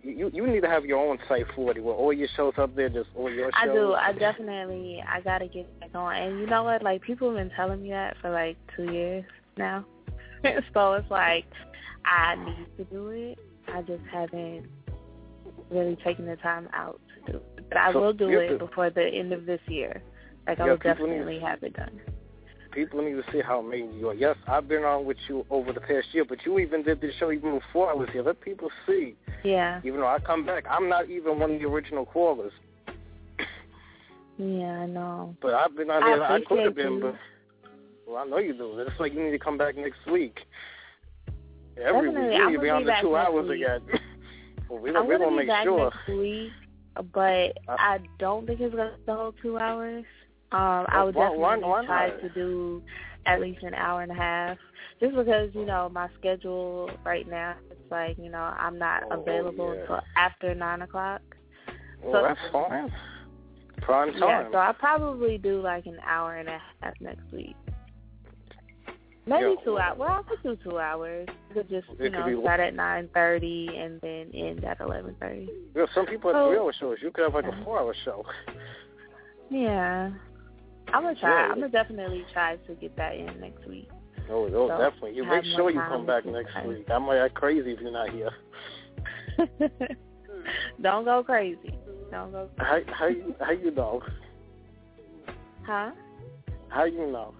you 0.02 0.30
you 0.34 0.46
need 0.46 0.62
to 0.62 0.68
have 0.68 0.84
your 0.84 0.98
own 0.98 1.18
site 1.28 1.46
for 1.54 1.70
it, 1.70 1.82
where 1.82 1.94
all 1.94 2.12
your 2.12 2.28
shows 2.36 2.54
up 2.58 2.74
there, 2.74 2.88
just 2.88 3.08
all 3.14 3.30
your 3.30 3.50
shows. 3.52 3.52
I 3.60 3.66
do. 3.66 3.92
I 3.92 4.12
definitely. 4.12 5.02
I 5.08 5.20
gotta 5.20 5.46
get 5.46 5.78
back 5.78 5.94
on. 5.94 6.16
And 6.16 6.40
you 6.40 6.46
know 6.46 6.64
what? 6.64 6.82
Like 6.82 7.02
people 7.02 7.28
have 7.28 7.38
been 7.38 7.54
telling 7.56 7.82
me 7.82 7.90
that 7.90 8.16
for 8.20 8.30
like 8.30 8.56
two 8.76 8.90
years 8.92 9.24
now. 9.56 9.84
so 10.74 10.94
it's 10.94 11.10
like 11.10 11.44
I 12.04 12.34
need 12.34 12.66
to 12.78 12.84
do 12.84 13.08
it. 13.10 13.38
I 13.72 13.82
just 13.82 14.02
haven't 14.10 14.66
really 15.70 15.96
taken 16.04 16.26
the 16.26 16.36
time 16.36 16.68
out 16.72 17.00
to 17.26 17.32
do 17.32 17.38
it. 17.38 17.68
But 17.68 17.78
I 17.78 17.92
So 17.92 18.00
will 18.00 18.12
do 18.12 18.28
it 18.28 18.58
before 18.58 18.90
the 18.90 19.06
end 19.06 19.32
of 19.32 19.46
this 19.46 19.60
year. 19.68 20.02
Like 20.48 20.58
I 20.58 20.64
will 20.68 20.76
people 20.78 20.90
need- 21.06 21.12
definitely 21.12 21.38
have 21.40 21.62
it 21.62 21.74
done. 21.74 22.00
People 22.72 23.02
need 23.02 23.12
to 23.12 23.24
see 23.30 23.40
how 23.40 23.60
amazing 23.60 23.98
you 23.98 24.08
are. 24.08 24.14
Yes, 24.14 24.36
I've 24.48 24.66
been 24.66 24.82
on 24.84 25.04
with 25.04 25.18
you 25.28 25.44
over 25.50 25.72
the 25.72 25.80
past 25.80 26.06
year, 26.12 26.24
but 26.24 26.44
you 26.46 26.58
even 26.58 26.82
did 26.82 27.00
the 27.00 27.10
show 27.18 27.30
even 27.30 27.58
before 27.58 27.90
I 27.90 27.94
was 27.94 28.08
here. 28.12 28.22
Let 28.22 28.40
people 28.40 28.70
see. 28.86 29.14
Yeah. 29.44 29.80
Even 29.84 30.00
though 30.00 30.06
I 30.06 30.18
come 30.18 30.46
back, 30.46 30.64
I'm 30.70 30.88
not 30.88 31.10
even 31.10 31.38
one 31.38 31.52
of 31.52 31.60
the 31.60 31.66
original 31.66 32.06
callers. 32.06 32.52
Yeah, 34.38 34.80
I 34.80 34.86
know. 34.86 35.36
But 35.42 35.54
I've 35.54 35.76
been 35.76 35.90
on 35.90 36.02
I 36.02 36.06
there. 36.06 36.22
I, 36.24 36.40
could 36.44 36.60
have 36.60 36.74
been, 36.74 37.00
but 37.00 37.14
well, 38.08 38.16
I 38.16 38.24
know 38.24 38.38
you 38.38 38.54
do. 38.54 38.78
It's 38.78 38.98
like 38.98 39.12
you 39.12 39.22
need 39.22 39.30
to 39.32 39.38
come 39.38 39.58
back 39.58 39.76
next 39.76 40.04
week. 40.10 40.40
Every 41.76 42.08
Definitely. 42.08 42.28
week, 42.28 42.32
you 42.38 42.42
I'm 42.42 42.50
need 42.50 42.56
to 42.56 42.62
be 42.62 42.70
on 42.70 42.84
the 42.84 42.94
two 43.00 43.16
hours 43.16 43.48
week. 43.48 43.62
again. 43.62 43.80
well, 44.68 44.80
we 44.80 44.88
I'm 44.88 44.94
don't, 44.94 45.06
we're 45.08 45.18
gonna 45.18 45.30
gonna 45.30 45.42
be 45.42 45.46
make 45.46 45.48
back 45.48 45.64
sure. 45.64 45.90
next 46.06 46.18
week, 46.18 46.52
but 47.12 47.58
Uh, 47.68 47.76
I 47.78 47.98
don't 48.18 48.46
think 48.46 48.60
it's 48.60 48.74
gonna 48.74 48.90
be 48.96 49.02
the 49.06 49.14
whole 49.14 49.34
two 49.42 49.58
hours. 49.58 50.04
Um, 50.52 50.86
I 50.88 51.02
would 51.02 51.14
definitely 51.14 51.38
why 51.38 51.84
try 51.86 52.08
not? 52.10 52.20
to 52.20 52.28
do 52.30 52.82
at 53.26 53.40
least 53.40 53.62
an 53.62 53.74
hour 53.74 54.02
and 54.02 54.12
a 54.12 54.14
half, 54.14 54.58
just 55.00 55.14
because 55.16 55.50
you 55.54 55.64
know 55.64 55.88
my 55.88 56.08
schedule 56.18 56.90
right 57.04 57.26
now. 57.28 57.54
It's 57.70 57.90
like 57.90 58.18
you 58.18 58.30
know 58.30 58.38
I'm 58.58 58.78
not 58.78 59.04
Oh, 59.10 59.20
available 59.20 59.74
yeah. 59.74 59.80
until 59.82 60.00
after 60.16 60.54
nine 60.54 60.82
o'clock. 60.82 61.22
Well, 62.02 62.12
so- 62.12 62.22
that's 62.28 62.52
fine. 62.52 62.92
Prime 63.80 64.12
time. 64.12 64.20
Yeah, 64.20 64.50
so 64.52 64.58
I'll 64.58 64.74
probably 64.74 65.38
do 65.38 65.60
like 65.60 65.86
an 65.86 65.98
hour 66.06 66.36
and 66.36 66.48
a 66.48 66.58
half 66.80 66.94
next 67.00 67.32
week. 67.32 67.56
Maybe 69.26 69.42
Yeah. 69.58 69.64
two 69.64 69.78
hours. 69.78 69.98
Well, 69.98 70.08
I 70.08 70.22
could 70.28 70.42
do 70.42 70.56
two 70.68 70.78
hours. 70.78 71.28
I 71.50 71.54
could 71.54 71.68
just, 71.68 71.88
you 71.98 72.10
know, 72.10 72.40
start 72.42 72.60
at 72.60 72.74
nine 72.74 73.08
thirty 73.14 73.68
and 73.76 74.00
then 74.00 74.30
end 74.34 74.64
at 74.64 74.80
eleven 74.80 75.14
thirty. 75.20 75.48
Yeah, 75.74 75.86
some 75.94 76.06
people 76.06 76.32
have 76.32 76.42
Oh. 76.42 76.48
three-hour 76.50 76.72
shows. 76.74 76.98
You 77.02 77.10
could 77.12 77.22
have 77.24 77.34
like 77.34 77.44
a 77.46 77.64
four-hour 77.64 77.94
show. 78.04 78.24
Yeah. 79.50 80.10
I'm 80.92 81.02
gonna 81.02 81.14
try. 81.14 81.30
Yeah. 81.46 81.52
I'm 81.52 81.60
gonna 81.60 81.68
definitely 81.70 82.24
try 82.32 82.56
to 82.56 82.74
get 82.74 82.96
that 82.96 83.14
in 83.14 83.26
next 83.40 83.66
week. 83.66 83.88
Oh, 84.30 84.44
oh 84.54 84.68
So, 84.68 84.78
definitely. 84.78 85.14
You 85.16 85.24
make 85.24 85.44
sure 85.56 85.70
you 85.70 85.80
come 85.80 86.06
back 86.06 86.24
next 86.26 86.48
decide. 86.48 86.66
week. 86.68 86.86
I'm 86.90 87.06
like 87.06 87.34
crazy 87.34 87.72
if 87.72 87.80
you're 87.80 87.90
not 87.90 88.10
here. 88.10 88.30
Don't 90.82 91.04
go 91.04 91.22
crazy. 91.22 91.78
Don't 92.10 92.32
go. 92.32 92.48
How 92.58 92.78
how 92.88 93.06
you 93.06 93.34
how 93.40 93.52
you 93.52 93.70
know? 93.70 94.02
Huh? 95.64 95.90
How 96.68 96.84
you 96.84 97.06
know? 97.10 97.34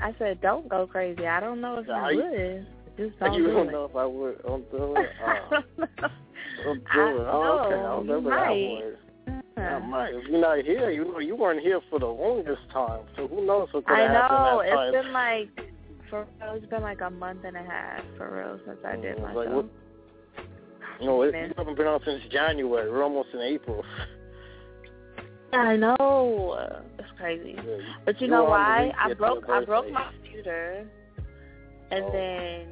I 0.00 0.14
said 0.18 0.40
don't 0.40 0.68
go 0.68 0.86
crazy. 0.86 1.26
I 1.26 1.38
don't 1.40 1.60
know 1.60 1.78
if 1.78 1.86
you 1.86 1.94
you- 2.22 2.30
would. 2.30 2.66
Just 2.96 3.18
don't 3.20 3.34
you 3.34 3.46
do 3.46 3.52
don't 3.52 3.68
it. 3.68 3.72
know 3.72 3.84
if 3.86 3.96
I 3.96 4.04
would. 4.04 4.42
Don't 4.42 4.70
do 4.70 4.94
it. 4.96 5.08
Oh, 5.24 5.62
don't 6.64 6.84
do 6.84 7.00
I 7.00 7.10
it. 7.10 7.26
Oh, 7.26 7.62
okay. 7.64 7.70
know, 7.76 7.86
I'll 7.86 7.98
remember 8.00 8.30
I 9.56 9.78
might. 9.80 10.14
If 10.14 10.28
you're 10.28 10.40
not 10.40 10.58
here, 10.64 10.90
you 10.90 11.04
know 11.04 11.18
you 11.18 11.36
weren't 11.36 11.60
here 11.60 11.80
for 11.90 11.98
the 11.98 12.06
longest 12.06 12.62
time. 12.72 13.00
So 13.16 13.28
who 13.28 13.44
knows 13.46 13.68
what 13.72 13.86
could 13.86 13.94
I 13.94 14.00
have 14.02 14.10
happened 14.10 14.38
know. 14.38 14.62
time? 14.76 14.94
It's 14.94 15.04
been 15.04 15.12
like 15.12 15.72
for 16.10 16.26
real, 16.40 16.54
it's 16.54 16.66
been 16.66 16.82
like 16.82 17.00
a 17.00 17.10
month 17.10 17.44
and 17.44 17.56
a 17.56 17.62
half 17.62 18.02
for 18.16 18.30
real 18.36 18.60
since 18.66 18.78
I 18.84 18.96
did 18.96 19.16
mm, 19.16 19.22
my 19.22 19.32
Like, 19.32 19.48
what- 19.48 19.66
No, 21.00 21.22
it, 21.22 21.34
you 21.34 21.52
haven't 21.56 21.76
been 21.76 21.86
on 21.86 22.00
since 22.04 22.22
January. 22.30 22.90
We're 22.90 23.02
almost 23.02 23.28
in 23.34 23.40
April. 23.40 23.84
I 25.52 25.76
know. 25.76 26.58
It's 26.98 27.08
crazy. 27.18 27.54
Yeah, 27.56 27.76
But 28.04 28.20
you 28.20 28.26
you 28.26 28.30
know 28.30 28.44
were 28.44 28.50
on 28.58 28.82
the 28.82 28.88
why? 28.88 28.94
I 28.98 29.14
broke 29.14 29.44
I 29.48 29.64
broke 29.64 29.90
my 29.90 30.10
computer 30.14 30.86
and 31.90 32.04
Oh. 32.04 32.12
then 32.12 32.66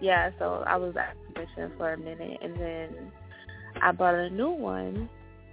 yeah, 0.00 0.30
so 0.38 0.64
I 0.66 0.76
was 0.76 0.96
out 0.96 1.12
of 1.16 1.34
commission 1.34 1.72
for 1.76 1.92
a 1.92 1.96
minute 1.98 2.38
and 2.42 2.56
then 2.58 3.12
I 3.82 3.92
bought 3.92 4.14
a 4.14 4.30
new 4.30 4.50
one 4.50 5.08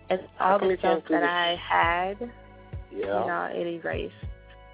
and 0.09 0.21
How 0.37 0.53
all 0.53 0.59
the 0.59 0.77
stuff 0.79 1.03
that? 1.09 1.23
I 1.23 1.55
had, 1.55 2.31
Yeah. 2.91 2.97
you 2.99 3.03
know, 3.27 3.49
it 3.53 3.67
erased 3.67 4.13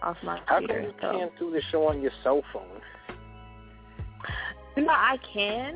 off 0.02 0.18
my 0.24 0.38
How 0.46 0.60
come 0.60 0.68
computer. 0.68 0.82
you 0.82 0.94
so 1.02 1.12
can't 1.12 1.40
do 1.40 1.52
the 1.52 1.62
show 1.72 1.88
on 1.88 2.02
your 2.02 2.12
cell 2.24 2.42
phone? 2.52 2.82
you 4.76 4.84
know, 4.86 4.92
I 4.94 5.18
can. 5.34 5.76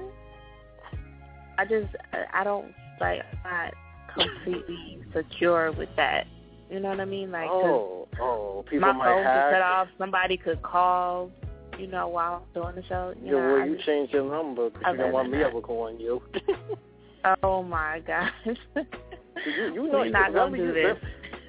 I 1.58 1.66
just 1.66 1.88
I- 2.34 2.44
don't 2.44 2.74
like 3.00 3.22
I'm 3.46 3.52
not 3.52 3.74
completely 4.14 5.00
secure 5.16 5.72
with 5.72 5.90
that. 5.96 6.26
You 6.70 6.80
know 6.82 6.90
what 6.90 7.00
I 7.00 7.06
mean? 7.06 7.32
Like, 7.32 7.50
oh, 7.50 8.08
oh, 8.20 8.66
people 8.70 8.88
my 8.88 8.94
might 8.94 9.06
phone 9.06 9.24
could 9.24 9.52
cut 9.54 9.62
off. 9.62 9.88
Somebody 9.98 10.36
could 10.38 10.62
call, 10.62 11.32
you 11.80 11.88
know, 11.88 12.10
while 12.10 12.44
I'm 12.56 12.62
doing 12.62 12.76
the 12.76 12.84
show. 12.90 13.14
You 13.22 13.26
yeah, 13.26 13.32
know, 13.42 13.54
well, 13.54 13.62
I 13.62 13.66
you 13.66 13.76
just- 13.76 13.86
changed 13.88 14.14
your 14.14 14.30
number 14.30 14.70
because 14.70 14.92
you 14.92 14.98
don't 14.98 15.14
want 15.14 15.32
me 15.32 15.42
ever 15.44 15.62
calling 15.62 16.00
you. 16.00 16.22
oh 17.44 17.64
my 17.64 18.02
gosh. 18.06 18.32
you, 19.46 19.74
you 19.74 19.88
know, 19.88 20.00
We're 20.00 20.06
you 20.06 20.12
not 20.12 20.34
gonna 20.34 20.58
do 20.58 20.64
you, 20.64 20.74
this. 20.74 20.98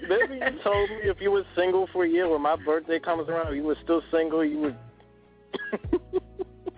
Remember 0.03 0.35
you 0.35 0.62
told 0.62 0.90
me 0.90 0.96
if 1.05 1.20
you 1.20 1.31
were 1.31 1.44
single 1.57 1.88
for 1.92 2.05
a 2.05 2.09
year, 2.09 2.29
when 2.29 2.42
my 2.42 2.57
birthday 2.57 2.98
comes 2.98 3.29
around, 3.29 3.55
you 3.57 3.64
were 3.64 3.77
still 3.83 4.03
single, 4.11 4.44
you 4.44 4.59
would. 4.59 4.77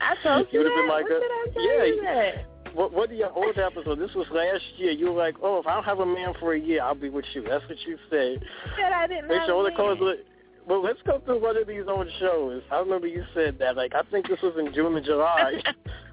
I 0.01 0.15
told 0.23 0.47
you 0.53 0.63
that. 0.63 0.75
been 0.75 0.89
like 0.89 1.05
when 1.05 1.17
a- 1.17 1.21
did 1.21 1.31
I 1.31 1.47
tell 1.53 1.63
yeah, 1.63 1.85
you 1.85 2.03
that? 2.03 2.47
What 2.75 2.93
what 2.93 3.13
your 3.13 3.33
old 3.33 3.59
episode? 3.59 3.99
This 3.99 4.15
was 4.15 4.27
last 4.33 4.63
year. 4.77 4.93
You 4.93 5.13
were 5.13 5.19
like, 5.19 5.35
oh, 5.43 5.59
if 5.59 5.67
I 5.67 5.75
don't 5.75 5.85
have 5.85 5.99
a 5.99 6.07
man 6.07 6.35
for 6.39 6.55
a 6.55 6.61
year, 6.61 6.83
I'll 6.83 6.95
be 6.95 7.09
with 7.09 7.25
you. 7.35 7.43
That's 7.43 7.69
what 7.69 7.79
you 7.87 7.99
said. 8.09 8.43
Said 8.77 8.93
I 8.93 9.07
didn't 9.07 9.29
Make 9.29 9.43
sure 9.47 9.69
the 9.69 10.05
look. 10.05 10.19
Well, 10.67 10.83
let's 10.83 11.01
go 11.05 11.21
through 11.25 11.43
one 11.43 11.57
of 11.57 11.67
these 11.67 11.83
old 11.89 12.07
shows. 12.21 12.63
I 12.71 12.79
remember 12.79 13.09
you 13.09 13.25
said 13.35 13.59
that. 13.59 13.77
Like, 13.77 13.93
I 13.95 14.03
think 14.11 14.29
this 14.29 14.41
was 14.41 14.55
in 14.57 14.73
June 14.73 14.95
or 14.95 15.01
July. 15.01 15.61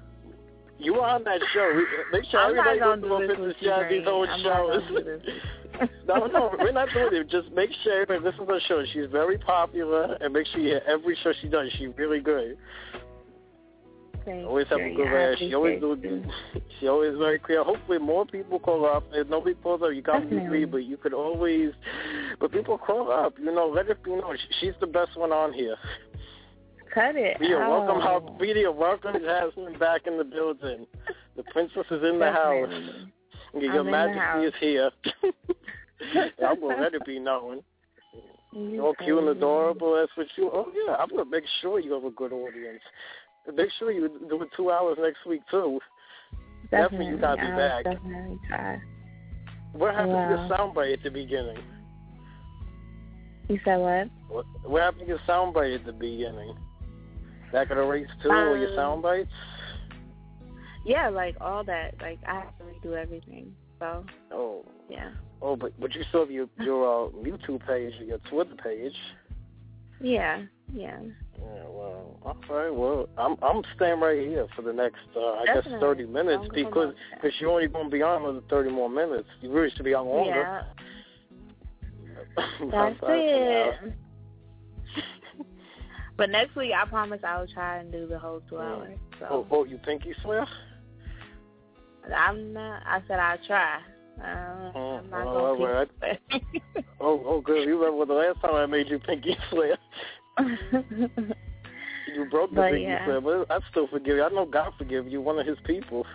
you 0.78 0.94
were 0.94 1.06
on 1.06 1.24
that 1.24 1.40
show. 1.52 1.82
Make 2.12 2.24
sure 2.30 2.40
I'm 2.40 2.50
everybody 2.50 3.00
do 3.00 3.06
through 3.06 3.26
this 3.26 3.36
and 3.36 3.46
with 3.46 3.56
pictures 3.56 3.62
you, 3.62 3.72
of 3.72 3.88
these 3.88 4.06
old 4.06 4.28
I'm 4.28 4.42
shows. 4.42 4.82
no, 6.08 6.26
no, 6.26 6.54
we're 6.58 6.72
not 6.72 6.88
doing 6.92 7.08
it. 7.12 7.30
Just 7.30 7.50
make 7.52 7.70
sure 7.82 8.02
if 8.02 8.08
this 8.22 8.34
is 8.34 8.40
a 8.40 8.60
show. 8.66 8.84
She's 8.92 9.10
very 9.10 9.38
popular, 9.38 10.16
and 10.20 10.32
make 10.32 10.46
sure 10.46 10.60
you 10.60 10.68
hear 10.68 10.82
every 10.86 11.16
show 11.22 11.32
she 11.40 11.48
does. 11.48 11.70
She's 11.78 11.88
really 11.96 12.20
good. 12.20 12.56
Thank 14.24 14.46
Always 14.46 14.66
have 14.68 14.80
a 14.80 14.94
good 14.94 15.10
laugh. 15.10 15.38
She 15.38 15.54
always 15.54 15.80
do. 15.80 16.22
She 16.78 16.86
always 16.86 17.16
very 17.18 17.40
clear. 17.40 17.64
Hopefully, 17.64 17.98
more 17.98 18.24
people 18.24 18.60
call 18.60 18.86
up. 18.86 19.02
If 19.12 19.28
nobody 19.28 19.54
calls 19.56 19.82
up, 19.82 19.92
you 19.92 20.02
can't 20.02 20.30
use 20.30 20.68
but 20.70 20.84
you 20.84 20.96
could 20.96 21.12
always. 21.12 21.72
But 22.38 22.52
people 22.52 22.78
call 22.78 23.10
up. 23.10 23.34
You 23.38 23.52
know, 23.52 23.66
let 23.66 23.88
it 23.88 24.02
be 24.04 24.10
known. 24.10 24.36
She's 24.60 24.74
the 24.80 24.86
best 24.86 25.16
one 25.16 25.32
on 25.32 25.52
here. 25.52 25.76
Cut 26.98 27.14
it. 27.14 27.38
Be 27.38 27.52
a 27.52 27.58
oh. 27.58 27.86
welcome, 27.86 28.02
out. 28.02 28.02
how 28.02 28.38
be 28.40 28.64
a 28.64 28.72
welcome 28.72 29.14
Jasmine 29.22 29.78
back 29.78 30.08
in 30.08 30.18
the 30.18 30.24
building. 30.24 30.84
The 31.36 31.44
princess 31.52 31.84
is 31.92 32.02
in 32.02 32.18
the 32.18 32.32
house. 32.32 32.68
Your 33.54 33.84
Majesty 33.84 34.46
is 34.46 34.54
here. 34.58 34.90
I'm 36.44 36.58
it 36.60 37.06
be 37.06 37.20
known. 37.20 37.62
You 38.52 38.84
all 38.84 38.94
cute 38.94 39.18
and 39.18 39.28
adorable. 39.28 39.94
That's 39.94 40.10
what 40.16 40.26
you. 40.36 40.50
Oh 40.52 40.72
yeah, 40.74 40.96
I'm 40.96 41.08
gonna 41.08 41.24
make 41.24 41.44
sure 41.60 41.78
you 41.78 41.92
have 41.92 42.04
a 42.04 42.10
good 42.10 42.32
audience. 42.32 42.80
Make 43.54 43.70
sure 43.78 43.92
you 43.92 44.08
do 44.28 44.42
it 44.42 44.48
two 44.56 44.72
hours 44.72 44.96
next 45.00 45.24
week 45.24 45.42
too. 45.52 45.78
Definitely, 46.72 47.06
you 47.06 47.18
gotta 47.18 47.40
be 47.40 47.48
back. 47.48 47.84
Definitely 47.84 48.38
try. 48.48 48.80
What 49.72 49.94
happened 49.94 50.12
to 50.12 50.18
your 50.18 50.48
soundbite 50.48 50.94
at 50.94 51.02
the 51.04 51.10
beginning? 51.10 51.58
You 53.48 53.60
said 53.64 53.76
what? 53.76 54.08
What, 54.28 54.46
what 54.64 54.82
happened 54.82 55.02
to 55.02 55.06
your 55.06 55.20
soundbite 55.28 55.76
at 55.76 55.86
the 55.86 55.92
beginning? 55.92 56.56
Back 57.52 57.70
of 57.70 57.76
the 57.76 57.82
race 57.82 58.08
too, 58.22 58.30
or 58.30 58.58
your 58.58 58.74
sound 58.74 59.02
bites. 59.02 59.30
Yeah, 60.84 61.08
like 61.08 61.36
all 61.40 61.64
that. 61.64 61.94
Like 62.00 62.18
I 62.26 62.40
have 62.40 62.58
to 62.58 62.64
redo 62.64 62.94
everything. 62.94 63.54
So. 63.78 64.04
Oh. 64.32 64.64
Yeah. 64.88 65.10
Oh, 65.40 65.54
but 65.56 65.78
but 65.80 65.94
you 65.94 66.02
still 66.08 66.20
have 66.20 66.30
your 66.30 66.48
your 66.60 67.06
uh, 67.06 67.10
YouTube 67.10 67.66
page, 67.66 67.94
your 68.04 68.18
Twitter 68.30 68.54
page. 68.62 68.94
Yeah. 70.00 70.42
Yeah. 70.72 70.98
Yeah, 71.38 71.64
well, 71.68 72.16
right. 72.50 72.70
Well, 72.70 73.08
I'm 73.16 73.36
I'm 73.42 73.62
staying 73.76 74.00
right 74.00 74.18
here 74.18 74.46
for 74.56 74.62
the 74.62 74.72
next, 74.72 74.98
uh, 75.16 75.20
I 75.20 75.44
Definitely. 75.46 75.72
guess, 75.72 75.80
thirty 75.80 76.06
minutes 76.06 76.42
Don't 76.42 76.54
because 76.54 76.94
because 77.14 77.32
you're 77.40 77.50
only 77.50 77.68
going 77.68 77.84
to 77.84 77.90
be 77.90 78.02
on 78.02 78.22
another 78.22 78.40
thirty 78.50 78.70
more 78.70 78.90
minutes. 78.90 79.28
You 79.40 79.52
really 79.52 79.70
should 79.70 79.84
be 79.84 79.94
on 79.94 80.06
longer. 80.06 80.30
Yeah. 80.34 80.62
That's 82.70 82.96
it. 83.02 83.94
But 86.18 86.30
next 86.30 86.56
week, 86.56 86.72
I 86.74 86.84
promise 86.86 87.20
I 87.24 87.38
will 87.40 87.46
try 87.46 87.78
and 87.78 87.92
do 87.92 88.06
the 88.06 88.18
whole 88.18 88.40
two 88.48 88.56
Mm. 88.56 88.60
hours. 88.60 88.98
So. 89.20 89.26
Oh, 89.30 89.46
oh, 89.52 89.64
you 89.64 89.78
pinky 89.78 90.12
swear? 90.22 90.46
I'm 92.14 92.52
not. 92.52 92.82
I 92.84 93.00
said 93.06 93.18
I'll 93.20 93.38
try. 93.46 93.76
Uh, 94.20 94.72
Oh, 94.74 94.96
I'm 94.98 95.10
not 95.10 95.26
oh, 95.28 95.54
gonna 95.56 95.60
well. 95.62 95.86
Oh, 97.00 97.22
oh, 97.24 97.40
good. 97.40 97.68
You 97.68 97.78
remember 97.80 98.04
the 98.12 98.18
last 98.18 98.40
time 98.40 98.54
I 98.54 98.66
made 98.66 98.88
you 98.88 98.98
pinky 98.98 99.36
swear? 99.50 99.78
You 102.14 102.24
broke 102.24 102.50
the 102.50 102.56
But, 102.56 102.70
pinky 102.70 102.84
yeah. 102.84 103.04
swear, 103.04 103.20
but 103.20 103.50
I 103.50 103.60
still 103.70 103.86
forgive 103.86 104.16
you. 104.16 104.22
I 104.24 104.30
know 104.30 104.46
God 104.46 104.72
forgive 104.78 105.06
you. 105.06 105.20
One 105.20 105.38
of 105.38 105.46
His 105.46 105.58
people. 105.64 106.06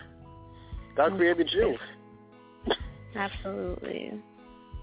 God 0.97 1.15
created 1.15 1.49
you. 1.53 1.77
Absolutely. 3.15 4.11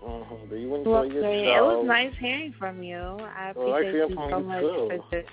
Mm-hmm. 0.02 0.48
Do 0.50 0.56
you 0.56 0.74
enjoy 0.74 0.90
Well, 0.90 1.04
your 1.12 1.22
great. 1.22 1.44
show? 1.44 1.70
It 1.70 1.76
was 1.78 1.86
nice 1.86 2.12
hearing 2.18 2.54
from 2.58 2.82
you. 2.82 2.96
I 2.98 3.52
Well, 3.54 3.74
appreciate 3.76 4.08
you 4.10 4.16
so 4.30 4.40
much 4.40 4.60
too. 4.60 4.88
for 5.10 5.16
just 5.22 5.28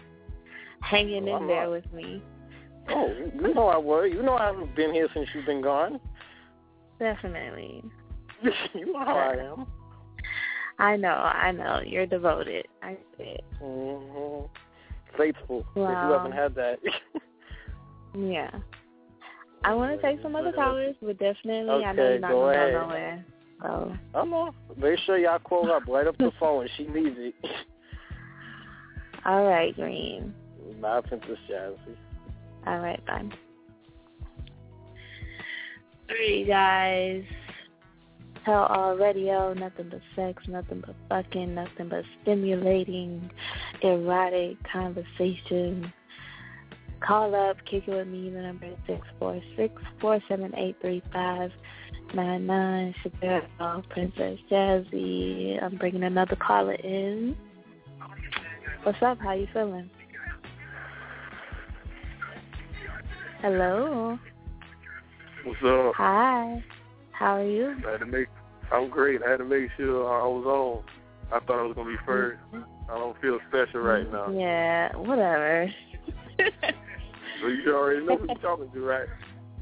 hanging 0.82 1.26
Well, 1.26 1.38
in 1.38 1.42
I'm 1.44 1.48
there 1.48 1.64
not- 1.64 1.72
with 1.72 1.94
me. 1.94 2.22
Oh, 2.90 3.08
you 3.36 3.54
know 3.54 3.68
I 3.68 3.78
was. 3.78 4.10
You 4.14 4.24
know 4.24 4.36
I 4.38 4.46
haven't 4.48 4.74
been 4.76 4.94
here 4.94 5.08
since 5.14 5.28
you've 5.36 5.46
been 5.46 5.62
gone. 5.62 6.00
Definitely. 7.00 7.84
you 8.74 8.94
know 8.94 9.00
how 9.00 9.16
I 9.18 9.34
am. 9.36 9.66
I 10.80 10.96
know. 10.96 11.10
I 11.10 11.52
know. 11.52 11.82
You're 11.86 12.06
devoted. 12.06 12.66
I 12.82 12.96
see 13.18 13.24
it. 13.24 13.44
hmm 13.60 14.46
Faithful. 15.18 15.62
If 15.62 15.76
you 15.76 15.82
haven't 15.84 16.32
had 16.34 16.54
that. 16.56 16.80
Yeah. 18.18 18.52
I 19.64 19.74
want 19.74 20.00
to 20.00 20.02
take 20.08 20.22
some 20.22 20.36
other 20.36 20.52
callers, 20.52 20.96
but 21.02 21.18
definitely 21.18 21.84
I 21.84 21.92
know 21.92 22.10
you're 22.10 22.20
not 22.20 22.30
go 22.32 22.40
going 22.42 22.60
to 22.68 22.72
go 22.74 22.82
nowhere. 22.84 23.26
Oh. 23.64 23.92
So, 24.14 24.20
I'm 24.20 24.30
know. 24.30 24.54
Make 24.76 25.00
sure 25.06 25.18
y'all 25.18 25.40
call 25.40 25.72
up 25.72 25.84
right 25.88 26.08
up 26.08 26.18
the 26.18 26.32
phone. 26.40 26.68
She 26.78 26.88
needs 26.88 27.16
it. 27.18 27.36
all 29.26 29.46
right, 29.46 29.76
Green. 29.76 30.34
Bye, 30.82 31.02
Princess 31.02 31.38
Jazzy. 31.50 31.96
All 32.66 32.80
right, 32.80 33.04
bye. 33.06 33.30
Three 36.08 36.46
guys. 36.46 37.24
Tell 38.46 38.64
all 38.64 38.96
radio, 38.96 39.50
oh, 39.50 39.54
nothing 39.54 39.90
but 39.90 40.00
sex, 40.16 40.42
nothing 40.48 40.82
but 40.86 40.96
fucking, 41.10 41.54
nothing 41.54 41.90
but 41.90 42.06
stimulating, 42.22 43.30
erotic 43.82 44.56
conversation. 44.72 45.92
Call 47.06 47.36
up, 47.36 47.58
kick 47.70 47.90
it 47.90 47.94
with 47.94 48.08
me. 48.08 48.30
The 48.30 48.42
number 48.42 48.68
is 48.68 48.78
six 48.88 49.06
four 49.20 49.42
six 49.58 49.74
four 50.00 50.22
seven 50.30 50.56
eight 50.56 50.78
three 50.82 51.04
five 51.12 51.52
nine 52.14 52.46
nine. 52.46 52.96
Chappelle, 53.04 53.88
Princess 53.90 54.40
Jazzy. 54.50 55.62
I'm 55.62 55.78
bringing 55.78 56.04
another 56.04 56.36
caller 56.36 56.74
in. 56.74 57.36
What's 58.84 59.02
up? 59.02 59.20
How 59.20 59.34
you 59.34 59.48
feeling? 59.54 59.90
Hello. 63.42 64.18
What's 65.44 65.60
up? 65.64 65.94
Hi. 65.96 66.64
How 67.12 67.38
are 67.38 67.46
you? 67.46 67.76
I 67.88 67.92
had 67.92 68.00
to 68.00 68.06
make. 68.06 68.28
I'm 68.72 68.90
great. 68.90 69.22
I 69.26 69.32
had 69.32 69.38
to 69.38 69.46
make 69.46 69.70
sure 69.78 70.08
I 70.08 70.26
was 70.28 70.46
on. 70.46 70.84
I 71.32 71.46
thought 71.46 71.60
I 71.60 71.64
was 71.64 71.76
gonna 71.76 71.90
be 71.90 71.98
first. 72.06 72.40
Mm-hmm. 72.54 72.92
I 72.92 72.98
don't 72.98 73.20
feel 73.22 73.40
special 73.50 73.82
right 73.82 74.06
mm, 74.06 74.12
now. 74.12 74.32
Yeah, 74.32 74.96
whatever. 74.96 75.70
So 77.42 77.48
you 77.48 77.76
already 77.76 78.06
know 78.06 78.18
who 78.18 78.28
you're 78.28 78.36
talking 78.42 78.70
to, 78.72 78.80
right? 78.82 79.08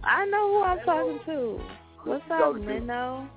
I 0.03 0.25
know 0.25 0.51
who 0.51 0.63
I'm 0.63 0.79
talking 0.86 1.19
to. 1.25 1.62
What's 2.06 2.24
up. 2.32 2.56
Minnow? 2.56 3.28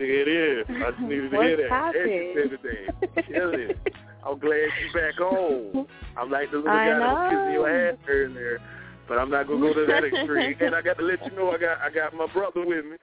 Nigga, 0.00 0.22
it 0.22 0.28
is. 0.28 0.66
I 0.68 0.90
just 0.90 1.02
needed 1.02 1.30
to 1.30 1.36
hear 1.40 1.56
that. 1.56 1.68
poppin'? 1.68 2.02
As 2.02 2.08
you 2.08 2.34
said 2.34 2.50
today. 2.62 3.28
Kill. 3.28 3.94
I'm 4.26 4.38
glad 4.38 4.68
you're 4.80 4.92
back 4.94 5.20
on. 5.20 5.86
I'm 6.16 6.30
like 6.30 6.50
the 6.50 6.58
little 6.58 6.70
I 6.70 6.86
guy 6.86 6.98
that 6.98 7.00
was 7.00 7.30
kissing 7.30 7.52
your 7.52 7.68
know. 7.68 7.90
ass 7.90 7.98
earlier, 8.08 8.60
but 9.08 9.18
I'm 9.18 9.30
not 9.30 9.46
gonna 9.48 9.60
go 9.60 9.72
to 9.74 9.86
that 9.86 10.04
extreme. 10.04 10.56
and 10.60 10.74
I 10.74 10.82
got 10.82 10.98
to 10.98 11.04
let 11.04 11.24
you 11.24 11.36
know 11.36 11.50
I 11.50 11.58
got 11.58 11.78
I 11.80 11.90
got 11.90 12.14
my 12.14 12.26
brother 12.32 12.64
with 12.64 12.84
me. 12.84 12.96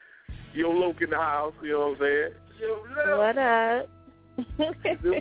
Yo, 0.53 0.69
Loke 0.71 1.01
in 1.01 1.09
the 1.11 1.17
house. 1.17 1.53
You 1.61 1.71
know 1.73 1.95
what 1.97 2.01
I'm 2.01 2.01
saying? 2.01 2.33
Yo, 2.59 3.17
What 3.17 3.37
up? 3.37 3.89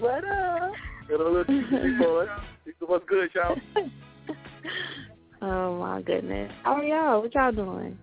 what 0.00 0.24
up? 0.24 0.72
Got 1.08 1.20
a 1.20 1.24
little 1.28 1.44
TV 1.44 1.98
boy. 1.98 2.26
What's 2.80 3.04
good, 3.08 3.30
y'all? 3.34 3.56
oh 5.42 5.78
my 5.78 6.02
goodness. 6.02 6.52
How 6.62 6.74
are 6.74 6.84
y'all? 6.84 7.22
What 7.22 7.34
y'all 7.34 7.52
doing? 7.52 7.98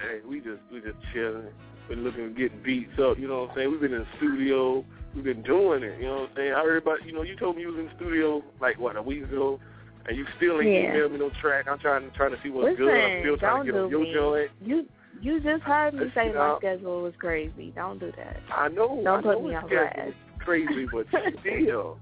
Hey, 0.00 0.20
we 0.26 0.38
just 0.40 0.60
we 0.72 0.80
just 0.80 0.96
chilling. 1.12 1.48
Been 1.88 2.02
looking 2.02 2.34
getting 2.34 2.62
beats 2.62 2.98
up, 2.98 3.18
you 3.18 3.28
know 3.28 3.42
what 3.42 3.50
I'm 3.50 3.56
saying? 3.56 3.70
We've 3.70 3.80
been 3.80 3.92
in 3.92 4.00
the 4.00 4.06
studio, 4.16 4.84
we've 5.14 5.24
been 5.24 5.42
doing 5.42 5.82
it, 5.82 6.00
you 6.00 6.06
know 6.06 6.22
what 6.22 6.30
I'm 6.30 6.36
saying? 6.36 6.52
I 6.54 6.62
heard 6.62 6.82
about 6.82 7.04
you 7.04 7.12
know, 7.12 7.22
you 7.22 7.36
told 7.36 7.56
me 7.56 7.62
you 7.62 7.68
was 7.68 7.78
in 7.78 7.86
the 7.86 7.92
studio 7.96 8.42
like 8.58 8.78
what, 8.78 8.96
a 8.96 9.02
week 9.02 9.22
ago 9.24 9.60
and 10.06 10.16
you 10.16 10.26
still 10.36 10.60
ain't 10.60 10.70
Yeah. 10.72 10.94
emailed 10.94 11.12
me 11.12 11.18
no 11.18 11.30
track. 11.40 11.66
I'm 11.68 11.78
trying 11.78 12.10
trying 12.12 12.30
to 12.30 12.38
see 12.42 12.50
what's 12.50 12.70
Listen, 12.70 12.84
good. 12.86 13.04
I'm 13.04 13.20
still 13.22 13.36
trying 13.36 13.66
to 13.66 13.72
get 13.72 13.80
on 13.80 13.90
your 13.90 14.14
joint. 14.14 14.50
You 14.60 14.86
you 15.20 15.40
just 15.40 15.62
heard 15.62 15.94
me 15.94 16.00
Let's 16.04 16.14
say 16.14 16.32
my 16.32 16.56
schedule 16.58 17.02
was 17.02 17.14
crazy. 17.18 17.72
Don't 17.74 17.98
do 17.98 18.12
that. 18.16 18.40
I 18.54 18.68
know, 18.68 19.00
Don't 19.02 19.20
I 19.20 19.22
put 19.22 19.40
know 19.40 19.48
me 19.48 19.54
on 19.54 19.68
blast. 19.68 20.12
Crazy, 20.38 20.86
but 20.92 21.06
still. 21.40 21.98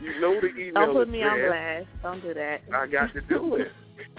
You 0.00 0.20
know 0.20 0.40
the 0.40 0.48
email 0.48 0.72
Don't 0.86 0.94
put 0.94 1.08
me 1.08 1.22
on 1.22 1.38
blast. 1.38 1.86
Don't 2.02 2.20
do 2.22 2.34
that. 2.34 2.62
I 2.74 2.86
got 2.86 3.12
to 3.14 3.20
do 3.22 3.56
it. 3.56 3.68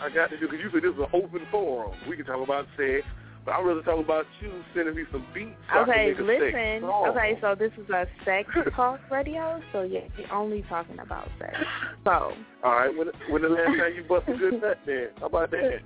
I 0.02 0.10
got 0.10 0.30
to 0.30 0.38
do 0.40 0.48
because 0.48 0.60
you 0.64 0.70
said 0.74 0.84
this 0.84 0.94
is 0.94 1.00
an 1.00 1.08
open 1.14 1.42
forum. 1.52 1.92
We 2.10 2.16
can 2.18 2.26
talk 2.26 2.42
about 2.44 2.66
sex, 2.78 3.06
but 3.46 3.54
I'd 3.56 3.66
rather 3.66 3.82
talk 3.82 4.00
about 4.04 4.26
you 4.42 4.52
sending 4.74 4.96
me 4.96 5.04
some 5.12 5.26
beats. 5.34 5.56
So 5.74 5.80
Okay, 5.82 6.12
I 6.12 6.14
can 6.16 6.26
make 6.28 6.40
a 6.42 6.46
listen. 6.46 6.82
song. 6.82 7.08
Okay, 7.10 7.38
so 7.42 7.56
this 7.56 7.72
is 7.78 7.90
a 7.90 8.06
sex 8.26 8.50
talk 8.76 9.00
radio, 9.12 9.62
so 9.72 9.82
yeah, 9.84 10.02
we're 10.18 10.32
only 10.34 10.64
talking 10.70 11.00
about 11.00 11.28
sex. 11.40 11.56
So, 12.04 12.34
All 12.64 12.72
right. 12.72 12.90
When 12.96 13.08
when 13.30 13.42
the 13.42 13.50
last 13.50 13.68
time 13.78 13.94
you 13.96 14.04
bust 14.08 14.28
a 14.28 14.34
good 14.38 14.62
nut, 14.62 14.78
then 14.86 15.10
how 15.20 15.28
about 15.28 15.52
that? 15.52 15.80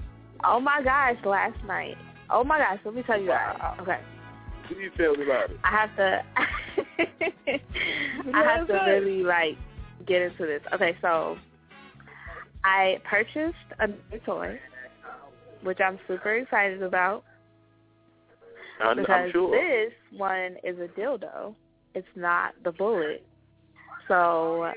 oh 0.46 0.60
my 0.60 0.82
gosh, 0.84 1.18
last 1.26 1.58
night. 1.66 1.96
Oh 2.30 2.44
my 2.44 2.58
gosh, 2.60 2.80
let 2.86 2.94
me 2.94 3.04
tell 3.04 3.20
you 3.20 3.28
guys. 3.28 3.58
Okay, 3.82 4.00
What 4.68 4.78
do 4.78 4.82
you 4.82 4.92
tell 4.98 5.16
me 5.16 5.24
about 5.26 5.50
it? 5.52 5.58
I 5.64 5.72
have 5.72 5.96
to. 5.98 6.24
I 8.34 8.44
have 8.44 8.68
to 8.68 8.74
really 8.74 9.24
like 9.24 9.58
get 10.08 10.22
into 10.22 10.46
this. 10.46 10.62
Okay, 10.74 10.96
so 11.02 11.38
I 12.64 13.02
purchased 13.10 13.56
a 13.80 13.88
new 13.88 14.20
toy, 14.26 14.60
which 15.64 15.80
I'm 15.84 16.00
super 16.08 16.36
excited 16.36 16.84
about. 16.84 17.24
I'm, 18.82 18.98
because 18.98 19.10
I'm 19.10 19.32
sure. 19.32 19.52
this 19.52 19.94
one 20.18 20.58
is 20.64 20.78
a 20.80 20.88
dildo. 21.00 21.56
It's 21.96 22.08
not 22.16 22.54
the 22.64 22.72
bullet. 22.72 23.26
So 24.08 24.72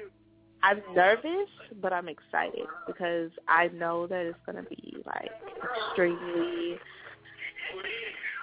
I'm 0.62 0.82
nervous, 0.94 1.48
but 1.80 1.92
I'm 1.92 2.08
excited 2.08 2.66
because 2.86 3.30
I 3.48 3.68
know 3.68 4.06
that 4.06 4.26
it's 4.26 4.38
going 4.46 4.62
to 4.62 4.68
be 4.68 4.96
like 5.06 5.30
extremely 5.88 6.78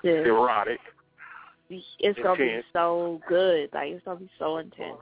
just, 0.04 0.28
Erotic. 0.28 0.80
it's 1.70 2.20
going 2.20 2.38
to 2.38 2.44
be 2.44 2.62
so 2.74 3.22
good. 3.28 3.70
Like 3.74 3.92
it's 3.92 4.04
going 4.06 4.18
to 4.18 4.24
be 4.24 4.32
so 4.40 4.58
intense. 4.58 4.98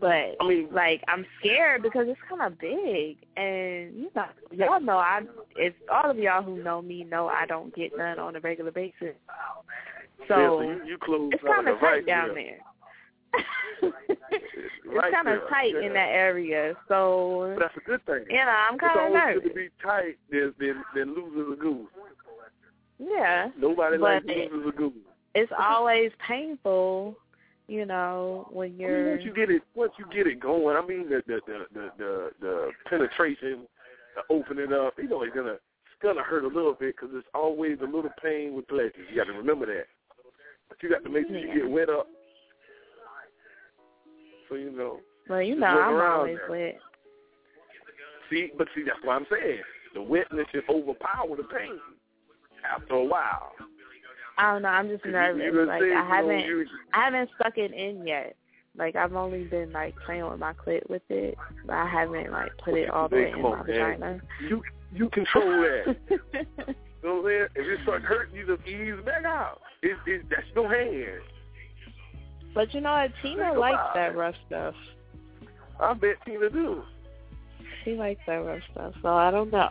But 0.00 0.36
I 0.40 0.48
mean, 0.48 0.68
like 0.72 1.02
I'm 1.08 1.26
scared 1.40 1.82
because 1.82 2.06
it's 2.08 2.20
kind 2.28 2.42
of 2.42 2.58
big, 2.58 3.16
and 3.36 3.94
you 3.96 4.10
know, 4.14 4.24
y'all 4.52 4.80
know 4.80 4.98
I. 4.98 5.22
If 5.56 5.74
all 5.92 6.10
of 6.10 6.18
y'all 6.18 6.42
who 6.42 6.62
know 6.62 6.80
me 6.80 7.04
know 7.04 7.26
I 7.28 7.44
don't 7.46 7.74
get 7.74 7.92
none 7.96 8.18
on 8.18 8.36
a 8.36 8.40
regular 8.40 8.70
basis, 8.70 8.94
yeah, 9.00 10.26
so 10.28 10.34
so 10.36 10.60
you, 10.62 10.80
you 10.86 10.98
close 11.02 11.30
it's 11.34 11.42
kind 11.42 11.68
of 11.68 11.78
the 11.80 11.86
right 11.86 12.00
tight 12.06 12.06
down 12.06 12.34
there. 12.34 12.58
there. 13.32 13.92
It's 14.22 15.14
kind 15.14 15.28
of 15.28 15.48
tight 15.48 15.74
yeah. 15.74 15.86
in 15.86 15.92
that 15.94 16.10
area, 16.10 16.74
so 16.88 17.54
But 17.58 17.60
that's 17.64 17.76
a 17.76 17.88
good 17.88 18.04
thing. 18.06 18.24
you 18.28 18.36
know 18.36 18.54
I'm 18.70 18.78
kind 18.78 18.92
of 18.98 19.04
always 19.06 19.14
nervous. 19.14 19.42
good 19.42 19.48
to 19.50 19.54
be 19.54 19.68
tight 19.82 20.18
than 20.30 20.54
than, 20.58 20.84
than 20.94 21.14
losing 21.14 21.52
a 21.52 21.56
goose. 21.56 21.88
Yeah, 22.98 23.48
Nobody 23.58 23.96
But 23.98 24.24
likes 24.24 24.26
losing 24.26 24.68
a 24.68 24.72
goose. 24.72 24.92
it's 25.34 25.52
always 25.58 26.10
painful, 26.26 27.16
you 27.70 27.86
know, 27.86 28.48
when 28.50 28.68
I 28.68 28.70
mean, 28.72 28.80
you're. 28.80 29.10
once 29.10 29.22
you 29.24 29.32
get 29.32 29.48
it, 29.48 29.62
once 29.76 29.92
you 29.96 30.04
get 30.12 30.26
it 30.26 30.40
going, 30.40 30.76
I 30.76 30.84
mean 30.84 31.08
the 31.08 31.22
the 31.26 31.38
the 31.46 31.66
the 31.72 31.90
the, 31.98 32.30
the 32.40 32.70
penetration, 32.90 33.68
the 34.16 34.34
opening 34.34 34.72
up, 34.72 34.94
you 34.98 35.08
know, 35.08 35.22
it's 35.22 35.34
gonna 35.34 35.52
it's 35.52 36.02
gonna 36.02 36.22
hurt 36.24 36.42
a 36.42 36.48
little 36.48 36.74
bit 36.74 36.96
because 36.96 37.14
it's 37.14 37.28
always 37.32 37.78
a 37.80 37.84
little 37.84 38.10
pain 38.20 38.54
with 38.54 38.66
pleasure. 38.66 38.92
You 39.08 39.14
got 39.16 39.30
to 39.30 39.38
remember 39.38 39.66
that. 39.66 39.84
But 40.68 40.82
you 40.82 40.90
got 40.90 41.04
to 41.04 41.10
make 41.10 41.28
sure 41.28 41.36
Yeah. 41.38 41.54
you 41.54 41.60
get 41.62 41.70
wet 41.70 41.88
up. 41.88 42.08
So 44.48 44.56
you 44.56 44.72
know, 44.72 44.98
well, 45.28 45.40
you 45.40 45.54
know, 45.54 45.66
I'm 45.66 46.18
always 46.18 46.38
there. 46.38 46.50
wet. 46.50 46.78
see, 48.30 48.50
but 48.58 48.66
see, 48.74 48.82
that's 48.82 48.98
what 49.04 49.12
I'm 49.14 49.26
saying. 49.30 49.60
the 49.94 50.02
wetness 50.02 50.46
should 50.50 50.68
overpower 50.68 51.36
the 51.36 51.44
pain 51.44 51.78
after 52.68 52.94
a 52.94 53.04
while. 53.04 53.52
I 54.40 54.52
don't 54.52 54.62
know. 54.62 54.68
I'm 54.68 54.88
just 54.88 55.04
nervous. 55.04 55.68
Like 55.68 55.82
I 55.82 56.02
haven't, 56.02 56.68
I 56.94 57.04
haven't 57.04 57.30
stuck 57.38 57.58
it 57.58 57.72
in 57.74 58.06
yet. 58.06 58.36
Like 58.74 58.96
I've 58.96 59.14
only 59.14 59.44
been 59.44 59.70
like 59.70 59.94
playing 60.06 60.26
with 60.30 60.38
my 60.38 60.54
clit 60.54 60.88
with 60.88 61.02
it, 61.10 61.36
but 61.66 61.74
I 61.74 61.86
haven't 61.86 62.32
like 62.32 62.52
put 62.64 62.74
it 62.74 62.88
all 62.88 63.08
the 63.08 63.16
way 63.16 63.32
in 63.32 63.42
my 63.42 63.56
man. 63.56 63.66
vagina. 63.66 64.20
You 64.48 64.62
you 64.94 65.10
control 65.10 65.44
that. 65.44 65.96
you 66.08 66.18
know 67.04 67.16
what 67.16 67.18
I'm 67.18 67.24
saying? 67.26 67.48
If 67.54 67.66
it 67.66 67.82
start 67.82 68.02
hurting, 68.02 68.34
you 68.34 68.46
just 68.46 68.66
ease 68.66 68.94
back 69.04 69.26
out. 69.26 69.60
It, 69.82 69.98
it, 70.06 70.22
that's 70.30 70.42
no 70.56 70.66
hand. 70.66 71.20
But 72.54 72.72
you 72.72 72.80
know 72.80 72.92
what? 72.92 73.10
Tina 73.20 73.52
likes 73.52 73.82
that 73.94 74.16
rough 74.16 74.34
stuff. 74.46 74.74
I 75.78 75.92
bet 75.92 76.16
Tina 76.24 76.48
do. 76.48 76.82
She 77.84 77.92
likes 77.92 78.20
that 78.26 78.36
rough 78.36 78.62
stuff, 78.72 78.94
so 79.02 79.08
I 79.08 79.30
don't 79.30 79.52
know. 79.52 79.68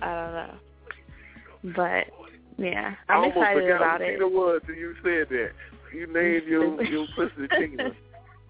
I 0.00 0.14
don't 0.14 0.32
know. 0.34 1.74
But 1.76 2.30
yeah, 2.58 2.94
I 3.08 3.12
I'm 3.12 3.18
almost 3.20 3.36
excited 3.36 3.62
forgot 3.62 3.76
about 3.76 4.00
who 4.00 4.06
it. 4.06 4.12
Tina 4.12 4.28
was 4.28 4.60
till 4.66 4.74
you 4.74 4.94
said 5.02 5.28
that. 5.30 5.50
You 5.94 6.06
named 6.06 6.46
your 6.46 6.82
your 6.90 7.06
pussy 7.16 7.48
Tina. 7.58 7.90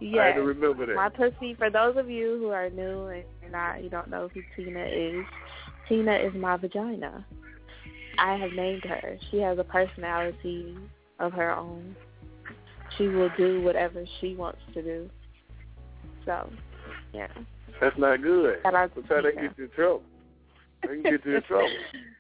I 0.02 0.26
had 0.26 0.34
to 0.34 0.42
remember 0.42 0.86
that. 0.86 0.96
My 0.96 1.08
pussy, 1.10 1.54
for 1.54 1.70
those 1.70 1.96
of 1.96 2.08
you 2.08 2.38
who 2.38 2.48
are 2.48 2.70
new 2.70 3.06
and 3.08 3.24
not, 3.52 3.82
you 3.82 3.90
don't 3.90 4.08
know 4.08 4.30
who 4.32 4.40
Tina 4.56 4.84
is, 4.84 5.24
Tina 5.88 6.14
is 6.16 6.32
my 6.34 6.56
vagina. 6.56 7.26
I 8.18 8.36
have 8.36 8.52
named 8.52 8.84
her. 8.84 9.18
She 9.30 9.38
has 9.38 9.58
a 9.58 9.64
personality 9.64 10.76
of 11.18 11.32
her 11.32 11.54
own. 11.54 11.94
She 12.96 13.08
will 13.08 13.30
do 13.36 13.62
whatever 13.62 14.04
she 14.20 14.34
wants 14.34 14.60
to 14.74 14.82
do. 14.82 15.10
So, 16.24 16.50
yeah. 17.12 17.28
That's 17.80 17.96
not 17.98 18.22
good. 18.22 18.58
Shout 18.62 18.74
out 18.74 18.94
to 18.94 19.00
That's 19.02 19.12
how 19.12 19.22
they 19.22 19.32
get 19.32 19.58
you 19.58 19.64
in 19.64 19.70
trouble. 19.70 20.02
They 20.82 20.88
can 20.88 21.02
get 21.02 21.24
you 21.24 21.36
in 21.36 21.42
trouble. 21.42 21.68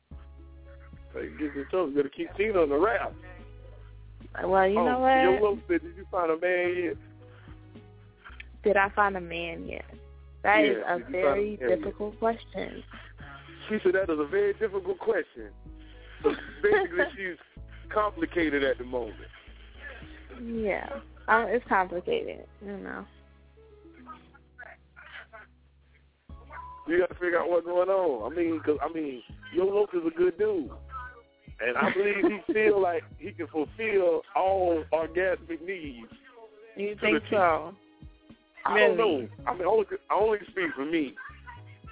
They 1.14 1.22
get 1.22 1.54
you 1.54 1.62
in 1.62 1.66
trouble. 1.70 1.90
You 1.90 1.96
gotta 1.96 2.10
keep 2.10 2.28
Tina 2.36 2.60
on 2.60 2.68
the 2.68 2.76
rap. 2.76 3.12
Well, 4.44 4.68
you 4.68 4.78
oh, 4.78 4.84
know 4.84 4.98
what? 5.00 5.42
Love 5.42 5.58
said, 5.68 5.82
did 5.82 5.96
you 5.96 6.06
find 6.10 6.30
a 6.30 6.38
man 6.38 6.84
yet? 6.84 6.96
Did 8.62 8.76
I 8.76 8.88
find 8.90 9.16
a 9.16 9.20
man 9.20 9.66
yet? 9.66 9.84
That 10.42 10.64
is 10.64 10.76
Yeah, 10.78 10.96
a 10.96 11.10
very 11.10 11.56
a 11.56 11.60
man 11.60 11.70
yet? 11.70 11.78
difficult 11.78 12.18
question. 12.18 12.82
She 13.68 13.78
said 13.82 13.94
that 13.94 14.12
is 14.12 14.18
a 14.18 14.26
very 14.26 14.52
difficult 14.54 14.98
question. 14.98 15.50
So 16.22 16.32
basically, 16.62 17.04
she's 17.16 17.38
complicated 17.92 18.62
at 18.62 18.78
the 18.78 18.84
moment. 18.84 19.16
Yeah. 20.42 20.88
Um, 21.28 21.46
it's 21.48 21.64
complicated, 21.68 22.46
you 22.64 22.76
know. 22.78 23.04
You 26.88 26.98
got 26.98 27.10
to 27.10 27.14
figure 27.14 27.38
out 27.38 27.48
what's 27.48 27.66
going 27.66 27.88
on. 27.88 28.32
I 28.32 28.34
mean, 28.34 28.60
cause 28.64 28.78
I 28.82 28.92
mean, 28.92 29.22
Yo 29.54 29.64
Loc 29.64 29.90
is 29.94 30.00
a 30.06 30.16
good 30.16 30.36
dude, 30.38 30.70
and 31.60 31.76
I 31.76 31.92
believe 31.92 32.40
he 32.46 32.52
feel 32.52 32.80
like 32.80 33.02
he 33.18 33.32
can 33.32 33.46
fulfill 33.48 34.22
all 34.36 34.84
orgasmic 34.92 35.60
needs. 35.66 36.08
You 36.76 36.96
think 37.00 37.22
so? 37.30 37.74
I 38.64 38.78
don't 38.78 38.96
know. 38.96 39.28
I 39.46 39.54
mean, 39.54 39.66
only 39.66 39.86
I 40.10 40.14
only 40.14 40.38
speak 40.50 40.70
for 40.76 40.84
me, 40.84 41.14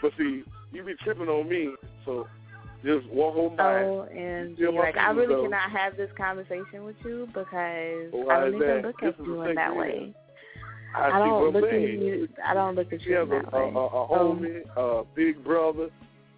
but 0.01 0.12
see, 0.18 0.42
you 0.73 0.85
be 0.85 0.94
tripping 1.03 1.29
on 1.29 1.49
me, 1.49 1.75
so 2.05 2.27
just 2.85 3.07
walk 3.09 3.35
home 3.35 3.57
by. 3.57 3.83
Oh, 3.83 4.03
and 4.14 4.57
like 4.75 4.97
I 4.97 5.11
really 5.11 5.35
though. 5.35 5.42
cannot 5.42 5.71
have 5.71 5.97
this 5.97 6.11
conversation 6.16 6.85
with 6.85 6.97
you 7.05 7.27
because 7.29 8.11
oh, 8.12 8.25
Why 8.27 8.37
I 8.37 8.40
don't 8.40 8.55
even 8.55 8.68
that? 8.68 8.85
look 8.85 9.03
at 9.03 9.09
is 9.09 9.14
you 9.18 9.42
in 9.42 9.55
that 9.57 9.75
way. 9.75 10.14
I, 10.97 11.07
I 11.11 11.18
don't 11.18 11.53
look 11.53 11.64
at 11.64 11.81
you. 11.81 12.29
I 12.47 12.55
don't 12.55 12.75
look 12.75 12.92
at 12.92 13.03
you 13.03 13.14
has 13.16 13.25
in 13.25 13.31
that 13.31 13.53
a, 13.53 13.57
way. 13.57 13.73
a, 13.75 13.79
a 13.79 13.88
So, 13.88 14.07
oh. 14.11 14.38
homie, 14.40 14.62
a 14.77 15.05
big 15.14 15.42
brother, 15.44 15.88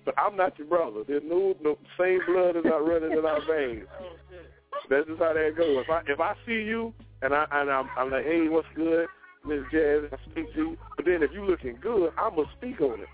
but 0.04 0.14
I'm 0.18 0.36
not 0.36 0.58
your 0.58 0.68
brother. 0.68 1.02
There's 1.06 1.22
no 1.24 1.54
no 1.62 1.76
same 1.98 2.20
blood 2.26 2.56
is 2.56 2.64
not 2.64 2.86
running 2.86 3.12
in 3.12 3.24
our 3.24 3.40
veins. 3.46 3.86
Oh, 4.72 4.78
that's 4.88 5.06
just 5.06 5.18
how 5.20 5.32
that 5.34 5.52
goes. 5.56 5.84
If 5.84 5.90
I 5.90 6.00
if 6.06 6.20
I 6.20 6.34
see 6.46 6.62
you 6.66 6.92
and 7.22 7.34
I 7.34 7.44
and 7.52 7.70
I'm, 7.70 7.88
I'm 7.96 8.10
like, 8.10 8.24
hey, 8.24 8.48
what's 8.48 8.66
good, 8.74 9.06
Miss 9.46 9.60
Jazz? 9.70 10.04
I 10.12 10.30
speak 10.30 10.52
to 10.54 10.58
you. 10.58 10.76
But 10.96 11.04
then 11.04 11.22
if 11.22 11.30
you 11.32 11.44
looking 11.44 11.76
good, 11.80 12.10
I'm 12.18 12.34
gonna 12.34 12.48
speak 12.56 12.80
on 12.80 13.00
it. 13.00 13.08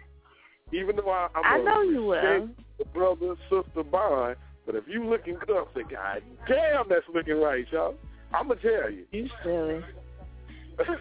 Even 0.74 0.96
though 0.96 1.10
I, 1.10 1.28
I'm 1.34 1.44
I 1.44 1.58
a 1.58 1.64
know 1.64 1.82
you 1.82 2.04
will. 2.06 2.48
brother 2.94 3.34
sister 3.50 3.82
bond. 3.82 4.36
But 4.64 4.74
if 4.74 4.84
you 4.88 5.04
looking 5.08 5.36
good, 5.46 5.56
I'm 5.56 5.64
saying, 5.74 5.88
God 5.90 6.22
damn, 6.48 6.88
that's 6.88 7.04
looking 7.12 7.40
right, 7.40 7.64
y'all. 7.70 7.94
I'm 8.34 8.48
gonna 8.48 8.60
tell 8.60 8.90
you. 8.90 9.04
You 9.12 9.28
silly. 9.44 9.84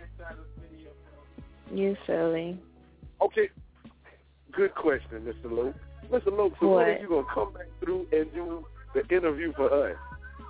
You 1.74 1.98
silly. 2.06 2.60
Okay, 3.21 3.50
good 4.56 4.76
question, 4.76 5.22
Mr. 5.22 5.52
Luke. 5.52 5.76
Mr. 6.12 6.38
Luke, 6.38 6.54
so 6.60 6.76
when 6.76 6.86
are 6.86 7.00
you 7.00 7.08
gonna 7.08 7.28
come 7.34 7.54
back 7.54 7.68
through 7.80 8.08
and 8.12 8.32
do 8.34 8.65
the 8.94 9.02
interview 9.15 9.54
for 9.54 9.72
us? 9.72 9.96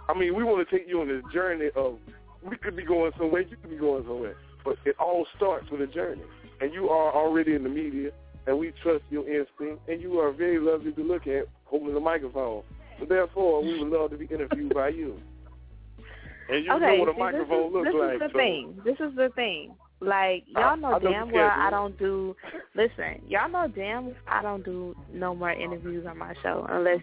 I 0.07 0.17
mean, 0.17 0.35
we 0.35 0.43
want 0.43 0.67
to 0.67 0.77
take 0.77 0.87
you 0.87 1.01
on 1.01 1.07
this 1.07 1.23
journey 1.33 1.69
of 1.75 1.97
we 2.43 2.57
could 2.57 2.75
be 2.75 2.83
going 2.83 3.11
somewhere, 3.17 3.41
you 3.41 3.57
could 3.57 3.71
be 3.71 3.77
going 3.77 4.03
somewhere, 4.03 4.35
but 4.63 4.77
it 4.85 4.95
all 4.99 5.25
starts 5.35 5.69
with 5.71 5.81
a 5.81 5.87
journey. 5.87 6.21
And 6.61 6.73
you 6.73 6.89
are 6.89 7.13
already 7.13 7.55
in 7.55 7.63
the 7.63 7.69
media, 7.69 8.11
and 8.45 8.59
we 8.59 8.71
trust 8.83 9.03
your 9.09 9.27
instinct, 9.27 9.87
and 9.89 10.01
you 10.01 10.19
are 10.19 10.31
very 10.31 10.59
lovely 10.59 10.91
to 10.93 11.03
look 11.03 11.25
at 11.27 11.45
holding 11.65 11.93
the 11.93 11.99
microphone. 11.99 12.63
So 12.99 13.05
therefore, 13.05 13.63
we 13.63 13.79
would 13.79 13.89
love 13.89 14.11
to 14.11 14.17
be 14.17 14.25
interviewed 14.25 14.73
by 14.73 14.89
you. 14.89 15.19
And 16.49 16.63
you 16.63 16.71
okay, 16.73 16.97
know 16.97 17.03
what 17.03 17.09
a 17.09 17.13
see, 17.13 17.19
microphone 17.19 17.63
this 17.63 17.67
is, 17.67 17.73
looks 17.73 17.87
this 17.87 17.95
like. 17.95 18.11
This 18.11 18.15
is 18.15 18.19
the 18.19 18.29
so 18.31 18.37
thing. 18.37 18.81
This 18.85 18.99
is 18.99 19.15
the 19.15 19.29
thing. 19.35 19.75
Like 20.01 20.43
y'all 20.47 20.75
know 20.77 20.95
I 20.95 20.99
know 20.99 21.11
damn 21.11 21.31
well 21.31 21.51
I 21.53 21.69
don't 21.69 21.97
do. 21.97 22.35
Listen, 22.75 23.21
y'all 23.27 23.49
know 23.49 23.67
damn 23.73 24.13
I 24.27 24.41
don't 24.41 24.63
do 24.63 24.95
no 25.13 25.33
more 25.33 25.51
interviews 25.51 26.05
on 26.07 26.17
my 26.17 26.33
show 26.43 26.65
unless 26.69 26.99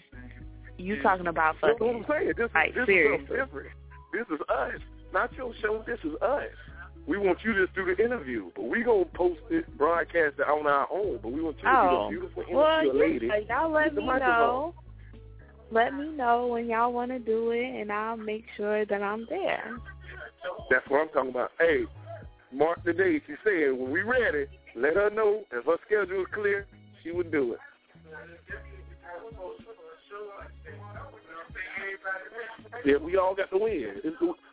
you 0.78 1.00
talking 1.02 1.26
about 1.26 1.56
That's 1.62 1.80
what. 1.80 1.96
I'm 1.96 2.04
saying. 2.08 2.32
This, 2.36 2.50
Like, 2.54 2.70
is, 2.70 2.74
this 2.74 2.82
is 2.82 2.86
seriously. 2.86 3.18
something 3.26 3.36
different. 3.36 3.68
This 4.12 4.26
is 4.30 4.40
us. 4.48 4.80
Not 5.12 5.32
your 5.34 5.52
show. 5.62 5.82
This 5.86 5.98
is 6.04 6.14
us. 6.22 6.44
We 7.06 7.18
want 7.18 7.38
you 7.44 7.52
to 7.54 7.66
do 7.74 7.84
the 7.94 8.02
interview, 8.04 8.50
but 8.54 8.64
we 8.64 8.82
gonna 8.84 9.04
post 9.06 9.40
it, 9.50 9.66
broadcast 9.76 10.34
it 10.38 10.42
on 10.48 10.66
our 10.66 10.86
own. 10.92 11.18
But 11.22 11.32
we 11.32 11.42
want 11.42 11.56
you 11.56 11.64
to 11.64 11.70
Oh, 11.70 12.08
be 12.10 12.16
a 12.16 12.20
beautiful 12.20 12.42
interview 12.42 12.56
well, 12.58 12.86
yeah, 12.86 12.92
lady. 12.92 13.30
y'all 13.48 13.70
let 13.72 13.94
me 13.94 14.04
know. 14.06 14.74
Let 15.72 15.94
me 15.94 16.08
know 16.10 16.46
when 16.48 16.68
y'all 16.68 16.92
want 16.92 17.10
to 17.10 17.18
do 17.18 17.50
it, 17.50 17.64
and 17.80 17.90
I'll 17.90 18.16
make 18.18 18.44
sure 18.56 18.84
that 18.84 19.02
I'm 19.02 19.26
there. 19.30 19.78
That's 20.70 20.86
what 20.88 21.00
I'm 21.00 21.08
talking 21.08 21.30
about. 21.30 21.50
Hey, 21.58 21.84
mark 22.52 22.82
the 22.84 22.92
date. 22.92 23.22
She 23.26 23.34
said 23.44 23.72
when 23.72 23.90
we 23.90 24.02
ready, 24.02 24.46
let 24.76 24.94
her 24.94 25.10
know 25.10 25.44
if 25.52 25.64
her 25.64 25.76
schedule 25.86 26.22
is 26.22 26.26
clear, 26.34 26.66
she 27.02 27.10
would 27.10 27.30
do 27.30 27.52
it. 27.54 27.58
Yeah, 32.84 32.96
we 32.96 33.16
all 33.16 33.34
got 33.34 33.50
to 33.50 33.58
win. 33.58 34.00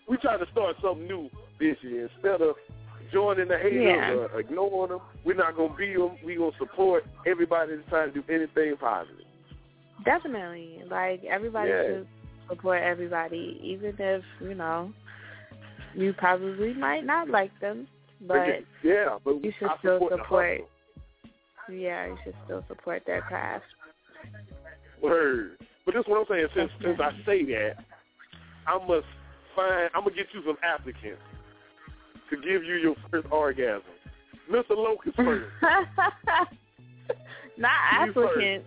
We 0.08 0.18
try 0.18 0.38
to 0.38 0.45
start 0.52 0.76
something 0.82 1.08
new 1.08 1.30
this 1.60 1.78
year 1.82 2.10
instead 2.16 2.41
of 2.41 2.56
joining 3.12 3.47
the 3.47 3.58
haters 3.58 3.84
Yeah. 3.84 4.12
or 4.12 4.39
ignoring 4.39 4.91
them. 4.91 5.02
We're 5.24 5.36
not 5.36 5.56
gonna 5.56 5.74
be 5.76 5.93
them. 5.93 6.18
We're 6.24 6.38
gonna 6.38 6.58
support 6.58 7.06
everybody 7.26 7.76
that's 7.76 7.89
trying 7.89 8.14
to 8.14 8.22
do 8.22 8.34
anything 8.34 8.78
positive. 8.78 9.26
Definitely, 10.06 10.84
like 10.89 11.24
everybody 11.26 11.72
Yeah. 11.72 11.84
should 11.84 12.08
support 12.47 12.82
everybody, 12.82 13.60
even 13.64 13.95
if 13.97 14.24
you 14.39 14.54
know 14.54 14.93
you 15.96 16.14
probably 16.14 16.74
might 16.74 17.06
not 17.06 17.30
like 17.30 17.52
them, 17.60 17.88
but 18.22 18.48
yeah, 18.84 19.18
but 19.24 19.44
you 19.44 19.52
should 19.60 19.70
I 19.70 19.78
still 19.80 19.96
support 20.00 20.14
support. 20.20 20.62
Yeah, 21.72 22.08
you 22.08 22.18
should 22.24 22.36
still 22.46 22.64
support 22.68 23.04
their 23.06 23.22
craft. 23.22 23.66
Word. 25.02 25.58
But 25.86 25.94
this 25.96 26.02
is 26.02 26.08
what 26.08 26.20
I'm 26.20 26.26
saying. 26.30 26.48
Since 26.56 26.72
since 26.84 27.00
I 27.00 27.12
say 27.26 27.46
that, 27.46 27.76
I 28.68 28.78
must 28.86 29.06
find. 29.56 29.90
I'm 29.94 30.04
gonna 30.04 30.16
get 30.16 30.28
you 30.34 30.42
some 30.46 30.58
applicants 30.64 31.22
to 32.30 32.36
give 32.38 32.64
you 32.64 32.76
your 32.76 32.96
first 33.10 33.28
orgasm. 33.32 33.82
Mr. 34.52 34.72
Locust 34.72 35.16
first. 35.16 35.46
Not 37.58 38.08
You 38.08 38.14
first. 38.14 38.32
applicant. 38.32 38.66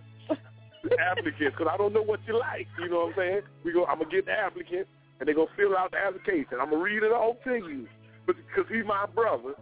applicants, 0.99 1.55
because 1.57 1.67
I 1.71 1.77
don't 1.77 1.93
know 1.93 2.01
what 2.03 2.19
you 2.27 2.37
like. 2.39 2.67
You 2.79 2.89
know 2.89 3.05
what 3.05 3.07
I'm 3.09 3.13
saying? 3.17 3.41
We 3.63 3.73
go. 3.73 3.85
I'm 3.85 3.99
gonna 3.99 4.09
get 4.11 4.25
the 4.25 4.31
applicant, 4.31 4.87
and 5.19 5.27
they're 5.27 5.35
gonna 5.35 5.47
fill 5.55 5.77
out 5.77 5.91
the 5.91 5.97
application. 5.97 6.59
I'm 6.59 6.69
gonna 6.69 6.81
read 6.83 7.03
it 7.03 7.11
all 7.11 7.37
to 7.45 7.55
you, 7.55 7.87
but 8.25 8.35
because 8.35 8.69
he's 8.71 8.85
my 8.85 9.05
brother, 9.13 9.53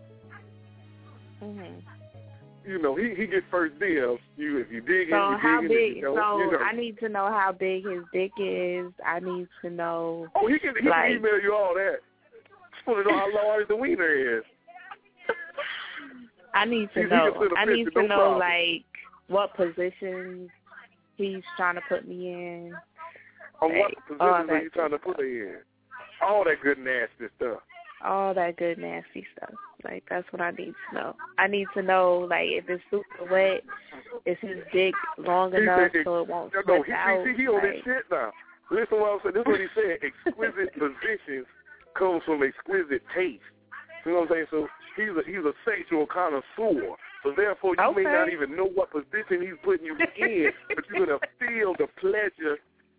hmm 1.41 1.80
you 2.66 2.80
know, 2.82 2.95
he 2.95 3.14
he 3.16 3.26
gets 3.26 3.45
first 3.49 3.74
dibs. 3.80 4.20
You 4.38 4.60
if 4.60 4.72
you 4.72 4.82
dig 4.82 5.10
So 5.10 5.16
in, 5.26 5.32
you 5.32 5.38
how 5.38 5.62
dig 5.62 5.70
big? 5.70 5.95
you 5.97 6.02
don't, 6.04 6.16
So 6.16 6.38
you 6.38 6.52
know. 6.52 6.60
I 6.60 6.74
need 6.74 6.99
to 6.99 7.10
know 7.10 7.28
how 7.28 7.52
big 7.58 7.86
his 7.86 8.04
dick 8.14 8.32
is. 8.38 8.91
I 9.06 9.20
need 9.20 9.47
to 9.64 9.70
know. 9.70 10.28
Oh, 10.36 10.47
he 10.47 10.60
can 10.60 10.74
he 10.80 10.88
like, 10.88 11.08
can 11.08 11.18
email 11.18 11.41
you 11.41 11.56
all 11.56 11.74
that. 11.74 11.97
Just 12.76 12.88
want 12.88 13.06
to 13.06 13.12
know 13.12 13.18
how 13.18 13.34
large 13.47 13.68
the 13.68 13.76
wiener 13.76 14.38
is. 14.38 14.43
I 16.54 16.66
need 16.66 16.89
to 16.93 17.02
he 17.02 17.08
know. 17.08 17.34
a 17.52 17.58
I 17.58 17.66
need 17.66 17.86
picture, 17.86 18.02
to 18.02 18.02
no 18.04 18.08
know 18.08 18.16
problem. 18.18 18.39
like 18.39 18.86
what 19.28 19.56
positions 19.56 20.49
he's 21.18 21.43
trying 21.58 21.76
to 21.76 21.82
put 21.88 22.08
me 22.08 22.28
in. 22.28 22.76
Oh, 23.62 23.68
on 23.68 23.78
what 23.78 23.91
Like, 23.91 23.97
position 24.07 24.22
all 24.22 24.28
are 24.34 24.47
that 24.47 24.64
you 24.64 24.70
trying 24.72 24.91
to 24.91 24.97
put 24.97 25.18
her 25.20 25.26
in? 25.26 25.57
All 26.22 26.43
that 26.43 26.62
good 26.62 26.78
nasty 26.80 27.28
stuff. 27.38 27.59
all 28.03 28.34
that 28.34 28.57
good 28.57 28.78
nasty 28.78 29.26
stuff. 29.38 29.53
Like 29.84 30.03
that's 30.09 30.26
what 30.32 30.41
I 30.41 30.51
need 30.51 30.74
to 30.89 30.95
know. 30.95 31.16
I 31.39 31.47
need 31.47 31.68
to 31.76 31.82
know 31.82 32.28
like 32.30 32.45
if 32.49 32.70
it's 32.70 32.84
super 32.91 33.26
wet, 33.32 33.62
is 34.26 34.38
his 34.41 34.57
dick 34.74 34.93
long 35.18 35.51
He 35.51 35.57
enough 35.62 35.91
said- 35.93 36.03
so 36.05 36.22
it 36.22 36.28
won't 36.28 36.53
No, 36.53 36.62
no, 36.78 36.84
he, 36.84 36.91
out? 36.91 37.26
he, 37.28 37.34
he 37.41 37.47
on 37.47 37.55
like, 37.55 37.64
this 37.64 37.82
shit 37.84 38.03
now. 38.12 38.32
Listen 38.70 38.99
what 38.99 39.12
I'm 39.14 39.20
saying. 39.24 39.34
This 39.36 39.41
is 39.41 39.47
what 39.47 39.59
he 39.59 39.68
said. 39.76 39.97
Exquisite 40.01 40.74
positions 40.80 41.45
comes 41.97 42.24
from 42.26 42.41
exquisite 42.43 43.01
taste. 43.16 43.41
You 44.05 44.14
know 44.14 44.20
what 44.22 44.32
I'm 44.32 44.34
saying? 44.34 44.45
So 44.49 44.68
he's 44.97 45.09
a 45.18 45.22
he's 45.26 45.45
a 45.45 45.53
sexual 45.66 46.05
connoisseur. 46.07 46.95
So 47.24 47.34
therefore 47.36 47.76
you 47.78 47.95
may 47.95 48.03
not 48.03 48.30
even 48.34 48.55
know 48.55 48.66
what 48.66 48.89
position 48.91 49.41
he's 49.41 49.57
putting 49.64 49.86
you 49.86 49.93
in, 49.97 50.51
but 50.74 50.86
you're 50.89 51.05
gonna 51.05 51.20
feel 51.38 51.74
the 51.78 51.88
pleasure 51.99 52.57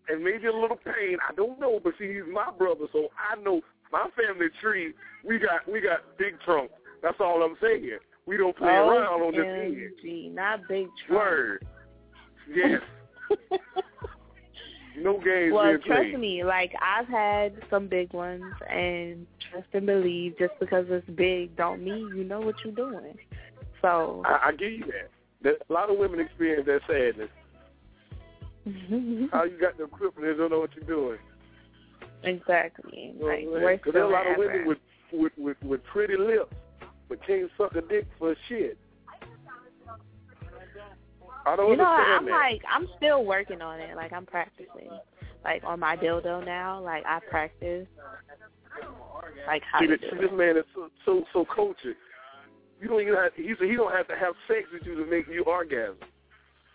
and 0.08 0.22
maybe 0.22 0.46
a 0.46 0.52
little 0.52 0.76
pain. 0.76 1.18
I 1.28 1.34
don't 1.34 1.60
know, 1.60 1.80
but 1.82 1.94
see 1.98 2.12
he's 2.14 2.22
my 2.32 2.50
brother, 2.56 2.86
so 2.92 3.08
I 3.18 3.40
know 3.40 3.60
my 3.92 4.06
family 4.16 4.48
tree, 4.60 4.94
we 5.24 5.38
got 5.38 5.70
we 5.70 5.80
got 5.80 6.00
big 6.18 6.34
trunk. 6.44 6.70
That's 7.02 7.18
all 7.20 7.42
I'm 7.42 7.56
saying. 7.60 7.98
We 8.26 8.36
don't 8.36 8.56
play 8.56 8.70
oh, 8.70 8.88
around 8.88 9.20
on 9.20 9.32
this 9.32 9.44
end. 9.44 9.76
OMG, 10.04 10.34
not 10.34 10.60
big 10.68 10.86
trunk. 11.06 11.20
Word. 11.20 11.66
Yes. 12.54 12.80
no 14.98 15.14
games 15.20 15.52
Well, 15.52 15.76
trust 15.78 15.86
played. 15.86 16.18
me, 16.18 16.44
like 16.44 16.72
I've 16.80 17.08
had 17.08 17.54
some 17.70 17.88
big 17.88 18.12
ones, 18.12 18.44
and 18.70 19.26
trust 19.50 19.68
and 19.72 19.86
believe, 19.86 20.38
just 20.38 20.54
because 20.60 20.86
it's 20.88 21.08
big, 21.10 21.56
don't 21.56 21.82
mean 21.82 22.12
you 22.16 22.24
know 22.24 22.40
what 22.40 22.54
you're 22.64 22.74
doing. 22.74 23.14
So, 23.80 24.22
I, 24.24 24.48
I 24.48 24.52
give 24.52 24.72
you 24.72 24.84
that. 24.86 25.10
that. 25.42 25.54
A 25.68 25.72
lot 25.72 25.90
of 25.90 25.98
women 25.98 26.20
experience 26.20 26.66
that 26.66 26.80
sadness. 26.86 27.30
Mm-hmm. 28.66 29.26
How 29.32 29.44
you 29.44 29.58
got 29.60 29.76
the 29.76 29.84
equipment 29.84 30.28
and 30.28 30.38
don't 30.38 30.50
know 30.50 30.60
what 30.60 30.70
you're 30.76 30.84
doing. 30.84 31.18
exactly, 32.22 33.12
You 33.16 33.20
know 33.20 33.26
like 33.26 33.44
what 33.46 33.48
I'm 33.48 33.52
saying? 33.54 33.62
worst 33.64 33.82
'Cause 33.84 33.92
there 33.94 34.04
are 34.04 34.08
a 34.08 34.12
lot 34.12 34.26
of 34.30 34.36
women 34.38 34.66
with, 34.66 34.78
with 35.12 35.32
with 35.36 35.56
with 35.62 35.84
pretty 35.84 36.16
lips, 36.16 36.54
but 37.08 37.24
can't 37.26 37.50
suck 37.58 37.74
a 37.74 37.80
dick 37.82 38.06
for 38.18 38.34
shit. 38.48 38.78
I 41.44 41.56
don't 41.56 41.70
You 41.72 41.76
know, 41.76 41.84
I'm 41.84 42.24
that. 42.26 42.30
like, 42.30 42.62
I'm 42.70 42.88
still 42.96 43.24
working 43.24 43.60
on 43.62 43.80
it. 43.80 43.96
Like 43.96 44.12
I'm 44.12 44.24
practicing, 44.26 44.90
like 45.44 45.64
on 45.64 45.80
my 45.80 45.96
dildo 45.96 46.44
now. 46.46 46.80
Like 46.80 47.04
I 47.04 47.18
practice, 47.28 47.88
like 49.48 49.62
how 49.70 49.80
see, 49.80 49.86
to 49.88 49.92
that, 49.96 50.00
do 50.02 50.10
see, 50.10 50.16
this 50.18 50.30
it. 50.30 50.36
man 50.36 50.56
is 50.56 50.64
so 50.72 50.88
so 51.04 51.24
so 51.32 51.44
cultured. 51.44 51.96
You 52.80 52.88
don't 52.88 53.00
even 53.00 53.14
have. 53.14 53.32
He 53.34 53.52
said 53.58 53.68
he 53.68 53.74
don't 53.76 53.92
have 53.92 54.06
to 54.08 54.16
have 54.16 54.34
sex 54.46 54.68
with 54.72 54.82
you 54.86 54.94
to 55.04 55.10
make 55.10 55.26
you 55.26 55.42
orgasm. 55.44 55.96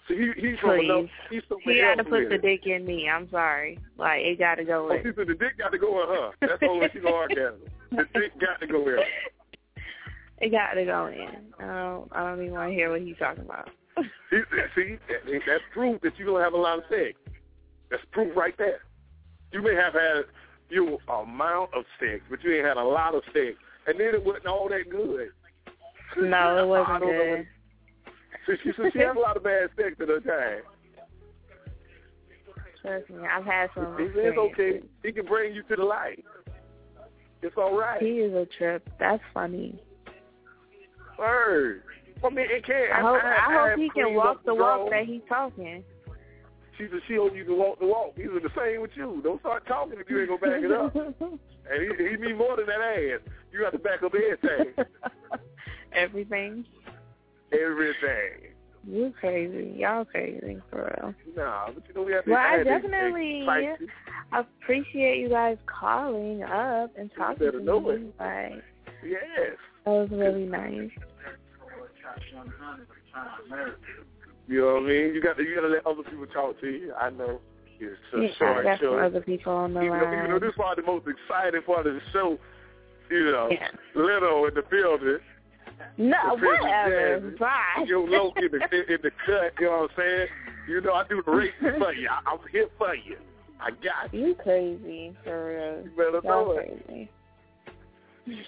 So 0.07 0.13
he 0.13 0.31
he's 0.37 0.59
from 0.59 0.79
Please. 0.79 0.89
enough. 0.89 1.09
He's 1.29 1.41
so 1.49 1.59
He 1.63 1.81
got 1.81 1.95
to 1.95 2.03
put 2.03 2.29
the 2.29 2.37
dick 2.37 2.65
in 2.65 2.85
me. 2.85 3.09
I'm 3.09 3.29
sorry. 3.29 3.79
Like 3.97 4.21
it 4.21 4.39
got 4.39 4.55
to 4.55 4.63
go 4.63 4.87
oh, 4.89 4.93
In. 4.93 4.99
Oh, 4.99 5.09
she 5.09 5.15
said 5.15 5.27
the 5.27 5.35
dick 5.35 5.57
got 5.57 5.71
to 5.71 5.77
go 5.77 6.01
in 6.03 6.09
her. 6.09 6.31
That's 6.41 6.59
the 6.59 6.89
she's 6.93 7.03
orgasm. 7.03 7.61
The 7.91 8.05
dick 8.13 8.39
got 8.39 8.59
to 8.61 8.67
go 8.67 8.87
in. 8.87 8.99
It 10.39 10.51
got 10.51 10.73
to 10.73 10.85
go 10.85 11.07
in. 11.07 11.51
I 11.59 11.65
don't. 11.65 12.11
I 12.11 12.19
don't 12.21 12.41
even 12.43 12.53
want 12.53 12.69
to 12.69 12.75
hear 12.75 12.91
what 12.91 13.01
he's 13.01 13.17
talking 13.17 13.43
about. 13.43 13.69
See, 14.29 14.41
see 14.75 14.97
that, 15.09 15.41
that's 15.47 15.63
proof 15.73 15.99
that 16.01 16.13
you 16.19 16.25
don't 16.25 16.41
have 16.41 16.53
a 16.53 16.57
lot 16.57 16.77
of 16.77 16.83
sex. 16.89 17.17
That's 17.89 18.03
proof 18.11 18.37
right 18.37 18.53
there. 18.57 18.81
You 19.51 19.63
may 19.63 19.73
have 19.73 19.93
had 19.93 20.25
your 20.69 20.99
amount 21.07 21.73
of 21.73 21.85
sex, 21.99 22.21
but 22.29 22.43
you 22.43 22.53
ain't 22.53 22.65
had 22.65 22.77
a 22.77 22.83
lot 22.83 23.15
of 23.15 23.23
sex, 23.33 23.55
and 23.87 23.99
then 23.99 24.13
it 24.13 24.23
wasn't 24.23 24.45
all 24.45 24.69
that 24.69 24.89
good. 24.89 25.29
No, 26.17 26.57
it 26.57 26.67
wasn't 26.67 26.99
good. 27.01 27.47
So 28.47 28.53
she, 28.63 28.71
so 28.77 28.89
she 28.93 28.99
had 28.99 29.17
a 29.17 29.19
lot 29.19 29.35
of 29.35 29.43
bad 29.43 29.69
sex 29.75 29.95
at 30.01 30.07
her 30.07 30.21
time. 30.21 30.63
Trust 32.81 33.09
me, 33.09 33.27
I've 33.27 33.43
had 33.43 33.69
some. 33.75 33.97
It's 33.99 34.37
okay. 34.37 34.81
He 35.03 35.11
can 35.11 35.25
bring 35.25 35.53
you 35.53 35.63
to 35.63 35.75
the 35.75 35.83
light. 35.83 36.23
It's 37.41 37.55
all 37.57 37.77
right. 37.77 38.01
He 38.01 38.19
is 38.19 38.33
a 38.33 38.47
trip. 38.57 38.87
That's 38.99 39.21
funny. 39.33 39.81
Word. 41.19 41.83
I 42.23 42.29
mean, 42.29 42.45
it 42.49 42.65
can. 42.65 42.89
I 42.93 43.01
hope. 43.01 43.21
I, 43.21 43.67
hope 43.69 43.79
he 43.79 43.89
can 43.89 44.15
walk 44.15 44.45
the 44.45 44.55
walk 44.55 44.89
that 44.91 45.05
he's 45.05 45.21
talking. 45.27 45.83
She 46.77 46.85
said 46.89 46.99
she 47.07 47.15
hope 47.15 47.35
you 47.35 47.43
can 47.43 47.57
walk 47.57 47.79
the 47.79 47.87
walk. 47.87 48.13
He's 48.15 48.27
the 48.27 48.49
same 48.55 48.81
with 48.81 48.91
you. 48.95 49.19
Don't 49.23 49.41
start 49.41 49.67
talking 49.67 49.99
if 49.99 50.09
you 50.09 50.21
ain't 50.21 50.29
gonna 50.29 50.39
back 50.39 50.63
it 50.63 50.71
up. 50.71 51.39
And 51.69 51.81
he, 51.99 52.11
he 52.11 52.15
mean 52.15 52.37
more 52.37 52.55
than 52.55 52.67
that 52.67 52.79
ass. 52.79 53.19
You 53.51 53.59
got 53.59 53.71
to 53.71 53.77
back 53.77 54.01
up 54.01 54.13
everything. 54.15 54.73
Everything. 55.91 56.65
Everything. 57.51 58.53
You 58.89 59.13
crazy. 59.19 59.73
Y'all 59.77 60.05
crazy 60.05 60.61
for 60.69 60.95
real. 61.01 61.13
Nah, 61.35 61.67
but 61.73 61.83
you 61.87 61.93
know 61.93 62.03
we 62.03 62.13
have 62.13 62.23
to. 62.23 62.31
Well, 62.31 62.39
I 62.39 62.63
definitely 62.63 63.45
appreciate 64.31 65.19
you 65.19 65.29
guys 65.29 65.57
calling 65.65 66.43
up 66.43 66.91
and 66.97 67.09
talking 67.17 67.51
to 67.51 67.59
know 67.59 67.81
me. 67.81 67.93
it. 67.93 68.13
Like 68.19 68.63
Yes. 69.03 69.57
that 69.85 69.91
was 69.91 70.09
really 70.11 70.45
nice. 70.45 70.89
You 74.47 74.61
know 74.61 74.73
what 74.75 74.83
I 74.83 74.87
mean? 74.87 75.13
You 75.13 75.21
got 75.21 75.37
to 75.37 75.43
you 75.43 75.55
got 75.55 75.61
to 75.61 75.67
let 75.67 75.85
other 75.85 76.03
people 76.03 76.25
talk 76.27 76.59
to 76.61 76.67
you. 76.67 76.93
I 76.93 77.09
know. 77.09 77.41
It's 77.79 77.95
so 78.11 78.21
Yeah, 78.21 78.29
short 78.39 78.57
I 78.57 78.63
got 78.63 78.79
show. 78.79 78.97
other 78.97 79.21
people 79.21 79.51
on 79.53 79.73
the 79.73 79.81
even, 79.81 79.99
though, 79.99 80.13
even 80.13 80.31
though 80.31 80.39
this 80.39 80.49
is 80.49 80.55
probably 80.55 80.83
the 80.83 80.91
most 80.91 81.05
exciting 81.07 81.61
part 81.61 81.85
of 81.85 81.93
the 81.93 82.01
show, 82.11 82.39
you 83.11 83.31
know, 83.31 83.49
Yeah. 83.51 83.69
Leno 83.95 84.45
in 84.45 84.53
the 84.55 84.63
building. 84.63 85.19
No, 85.97 86.17
whatever. 86.35 87.35
Bye. 87.39 87.85
Yo, 87.85 88.01
Loke 88.03 88.37
in 88.37 88.49
the, 88.51 88.93
in, 88.93 88.99
the 89.03 89.11
cut, 89.25 89.53
you 89.59 89.65
know 89.67 89.81
what 89.81 89.91
I'm 89.91 89.97
saying? 89.97 90.27
You 90.67 90.81
know, 90.81 90.93
I 90.93 91.07
do 91.07 91.21
the 91.25 91.31
races 91.31 91.53
for 91.77 91.93
you. 91.93 92.09
I, 92.09 92.31
I'm 92.31 92.39
here 92.51 92.67
for 92.77 92.95
you. 92.95 93.17
I 93.59 93.71
got 93.71 94.13
you. 94.13 94.27
You 94.27 94.35
crazy 94.35 95.15
for 95.23 95.47
real. 95.47 95.83
You 95.83 95.91
better 95.97 96.21
Y'all 96.27 96.45
know 96.45 96.51
it. 96.57 96.85
crazy. 96.85 97.09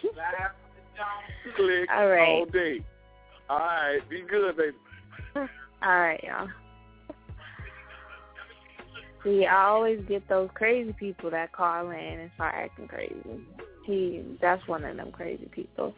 Click 1.56 1.90
All 1.96 2.08
right. 2.08 2.28
all 2.28 2.46
day. 2.46 2.84
All 3.50 3.58
right. 3.60 4.00
Be 4.10 4.22
good, 4.30 4.58
baby. 4.58 4.76
All 5.82 6.00
right, 6.00 6.24
y'all. 6.24 6.48
See, 9.24 9.46
I 9.46 9.66
always 9.66 10.02
get 10.08 10.28
those 10.30 10.50
crazy 10.54 10.94
people 10.94 11.30
that 11.32 11.52
call 11.52 11.90
in 11.90 11.98
and 11.98 12.32
start 12.36 12.56
acting 12.56 12.88
crazy. 12.88 13.16
He, 13.86 14.24
that's 14.42 14.66
one 14.68 14.84
of 14.86 14.96
them 14.96 15.12
crazy 15.12 15.48
people. 15.52 15.94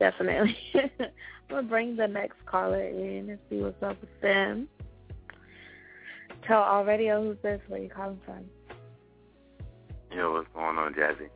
Definitely. 0.00 0.56
I'm 0.74 1.10
gonna 1.48 1.62
bring 1.62 1.94
the 1.94 2.08
next 2.08 2.44
caller 2.46 2.82
in 2.88 3.30
and 3.30 3.38
see 3.48 3.58
what's 3.58 3.82
up 3.82 4.00
with 4.00 4.20
them. 4.22 4.66
Tell 6.46 6.62
all 6.62 6.84
radio 6.84 7.18
oh, 7.18 7.24
who's 7.24 7.36
this, 7.42 7.60
where 7.68 7.80
you 7.80 7.90
calling 7.90 8.18
from. 8.24 8.44
Yo, 10.10 10.32
what's 10.32 10.48
going 10.54 10.78
on, 10.78 10.94
Jazzy? 10.94 11.28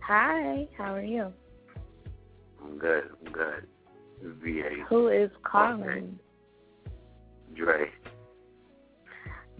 Hi, 0.00 0.66
how 0.78 0.94
are 0.94 1.02
you? 1.02 1.32
I'm 2.62 2.78
good. 2.78 3.04
I'm 3.24 3.32
good. 3.32 3.66
VA. 4.22 4.82
Who 4.88 5.08
is 5.08 5.30
calling? 5.44 6.18
Dre. 7.54 7.90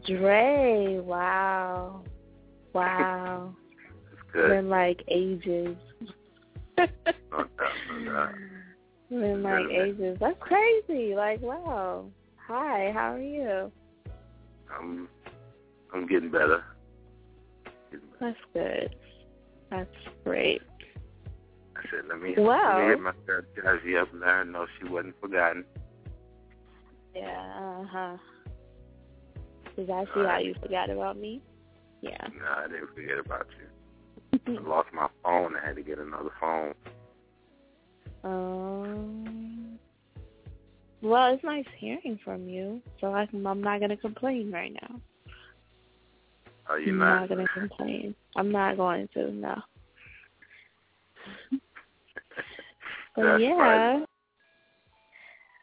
Dre. 0.06 0.98
Wow. 0.98 2.02
Wow. 2.72 3.54
It's 4.12 4.32
good. 4.32 4.48
Been 4.48 4.68
like 4.68 5.02
ages. 5.08 5.76
No 6.76 6.86
no. 8.00 8.28
Been 9.08 9.42
like 9.42 9.66
ages. 9.70 10.18
That's 10.20 10.36
crazy. 10.40 11.14
Like, 11.14 11.40
wow. 11.40 12.06
Hi, 12.48 12.90
how 12.94 13.14
are 13.14 13.20
you? 13.20 13.70
I'm 14.76 15.08
I'm 15.94 16.06
getting 16.06 16.30
better. 16.30 16.62
Getting 17.90 18.06
better. 18.18 18.20
That's 18.20 18.38
good. 18.52 18.96
That's 19.70 19.90
great. 20.24 20.62
I 21.76 21.82
said, 21.90 22.08
let 22.08 22.20
me, 22.20 22.34
Wow. 22.36 22.78
let 22.78 22.84
me 22.84 22.88
hit 22.90 23.00
my 23.00 23.12
girl 23.26 23.42
Jazzy 23.56 24.00
up 24.00 24.10
and 24.12 24.20
let 24.20 24.30
her 24.30 24.44
know 24.44 24.66
she 24.78 24.88
wasn't 24.88 25.20
forgotten. 25.20 25.64
Yeah, 27.14 27.80
uh 27.80 27.84
huh. 27.84 28.16
Did 29.76 29.90
I 29.90 30.04
see 30.04 30.10
how 30.14 30.38
you 30.38 30.54
forgot 30.60 30.90
about 30.90 31.18
me? 31.18 31.42
Yeah. 32.00 32.16
No, 32.38 32.64
I 32.64 32.68
didn't 32.68 32.94
forget 32.94 33.18
about 33.18 33.46
you. 33.58 33.66
I 34.46 34.68
lost 34.68 34.88
my 34.92 35.08
phone. 35.22 35.54
I 35.56 35.66
had 35.66 35.76
to 35.76 35.82
get 35.82 35.98
another 35.98 36.30
phone. 36.40 36.74
Um. 38.24 39.78
Well, 41.02 41.34
it's 41.34 41.44
nice 41.44 41.64
hearing 41.78 42.18
from 42.24 42.48
you, 42.48 42.80
so 43.00 43.14
I 43.14 43.26
can, 43.26 43.46
I'm 43.46 43.62
not 43.62 43.80
gonna 43.80 43.96
complain 43.96 44.50
right 44.50 44.72
now. 44.72 45.00
Are 46.68 46.80
you 46.80 46.92
I'm 46.92 46.98
not? 46.98 47.20
not 47.20 47.28
gonna 47.28 47.46
complain. 47.54 48.14
I'm 48.34 48.50
not 48.50 48.76
going 48.76 49.08
to. 49.14 49.30
No. 49.30 49.60
But 53.14 53.40
yeah, 53.40 53.54
right. 53.54 54.06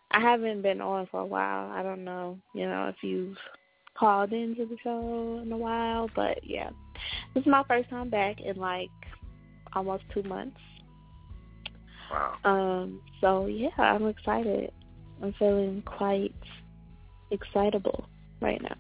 I 0.10 0.20
haven't 0.20 0.64
been 0.64 0.82
on 0.82 1.08
for 1.12 1.20
a 1.20 1.26
while. 1.26 1.72
I 1.72 1.84
don't 1.84 2.04
know, 2.04 2.40
you 2.56 2.66
know, 2.66 2.88
if 2.88 2.96
you've 3.02 3.38
called 3.96 4.34
into 4.34 4.66
the 4.66 4.78
show 4.84 5.40
in 5.44 5.52
a 5.52 5.58
while, 5.58 6.10
but 6.16 6.40
yeah, 6.44 6.70
this 7.34 7.42
is 7.42 7.48
my 7.48 7.64
first 7.68 7.90
time 7.90 8.10
back 8.10 8.42
in 8.42 8.56
like 8.58 8.90
almost 9.74 10.04
two 10.14 10.24
months. 10.24 10.60
Wow. 12.12 12.36
Um, 12.44 13.02
so 13.22 13.48
yeah, 13.48 13.70
I'm 13.78 14.08
excited. 14.08 14.72
I'm 15.22 15.34
feeling 15.40 15.84
quite 15.86 16.34
excitable 17.32 18.06
right 18.42 18.62
now. 18.62 18.76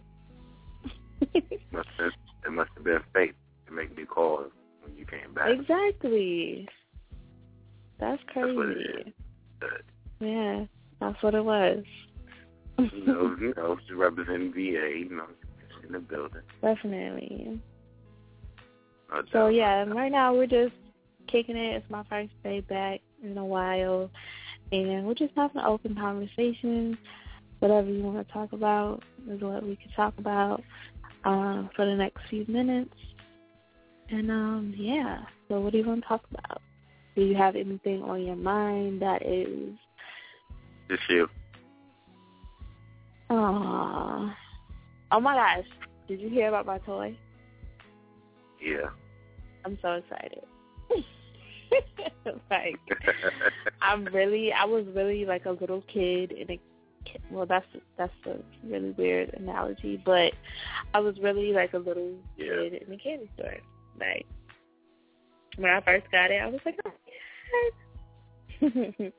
Must 1.71 1.87
have, 1.97 2.11
it 2.45 2.51
must 2.51 2.69
have 2.75 2.83
been 2.83 2.99
fate 3.13 3.33
to 3.67 3.73
make 3.73 3.97
me 3.97 4.03
call 4.03 4.43
when 4.83 4.95
you 4.97 5.05
came 5.05 5.33
back. 5.33 5.49
Exactly. 5.49 6.67
That's 7.99 8.21
crazy. 8.27 9.13
That's 9.61 9.73
yeah, 10.19 10.65
that's 10.99 11.21
what 11.23 11.33
it 11.33 11.43
was. 11.43 11.83
you 12.77 13.05
know, 13.05 13.35
you 13.41 13.53
know, 13.55 13.77
representing 13.95 14.51
VA, 14.51 14.99
you 14.99 15.09
know, 15.15 15.27
in 15.85 15.93
the 15.93 15.99
building. 15.99 16.41
Definitely. 16.61 17.61
No 19.13 19.21
so 19.31 19.47
yeah, 19.47 19.83
right 19.83 20.11
now 20.11 20.33
we're 20.33 20.47
just 20.47 20.73
kicking 21.27 21.55
it. 21.55 21.75
It's 21.75 21.89
my 21.89 22.03
first 22.09 22.31
day 22.43 22.61
back 22.61 23.01
in 23.23 23.37
a 23.37 23.45
while, 23.45 24.09
and 24.71 25.05
we're 25.05 25.13
just 25.13 25.33
having 25.35 25.61
open 25.61 25.95
conversations. 25.95 26.97
Whatever 27.59 27.89
you 27.89 28.03
want 28.03 28.25
to 28.25 28.33
talk 28.33 28.51
about 28.53 29.03
is 29.29 29.39
what 29.39 29.63
we 29.63 29.75
can 29.75 29.91
talk 29.91 30.13
about 30.17 30.63
um, 31.23 31.69
for 31.75 31.85
the 31.85 31.95
next 31.95 32.21
few 32.29 32.43
minutes. 32.47 32.93
And 34.09 34.31
um, 34.31 34.73
yeah, 34.75 35.21
so 35.47 35.59
what 35.59 35.71
do 35.71 35.77
you 35.77 35.85
want 35.85 36.01
to 36.01 36.07
talk 36.07 36.23
about? 36.31 36.61
Do 37.15 37.23
you 37.23 37.35
have 37.35 37.55
anything 37.55 38.01
on 38.01 38.23
your 38.23 38.35
mind 38.35 39.01
that 39.01 39.25
is? 39.25 39.75
Just 40.89 41.03
you. 41.09 41.27
Aww. 43.29 44.33
Oh 45.11 45.19
my 45.19 45.35
gosh! 45.35 45.65
Did 46.07 46.19
you 46.19 46.29
hear 46.29 46.47
about 46.49 46.65
my 46.65 46.79
toy? 46.79 47.15
Yeah. 48.59 48.89
I'm 49.65 49.77
so 49.81 49.93
excited. 49.93 50.43
like 52.51 52.79
I'm 53.81 54.05
really, 54.05 54.51
I 54.53 54.65
was 54.65 54.85
really 54.93 55.25
like 55.25 55.45
a 55.45 55.51
little 55.51 55.81
kid 55.93 56.31
in 56.31 56.51
a. 56.51 56.59
Well, 57.29 57.45
that's 57.45 57.65
that's 57.97 58.13
a 58.25 58.37
really 58.63 58.91
weird 58.91 59.33
analogy, 59.33 60.01
but 60.05 60.33
I 60.93 60.99
was 60.99 61.15
really 61.21 61.51
like 61.51 61.73
a 61.73 61.77
little 61.77 62.13
yeah. 62.37 62.47
kid 62.47 62.83
in 62.87 62.93
a 62.93 62.97
candy 62.97 63.29
store. 63.35 63.57
Like 63.99 64.25
when 65.57 65.71
I 65.71 65.81
first 65.81 66.09
got 66.11 66.31
it, 66.31 66.41
I 66.41 66.47
was 66.47 66.61
like, 66.65 66.79
oh, 66.85 66.91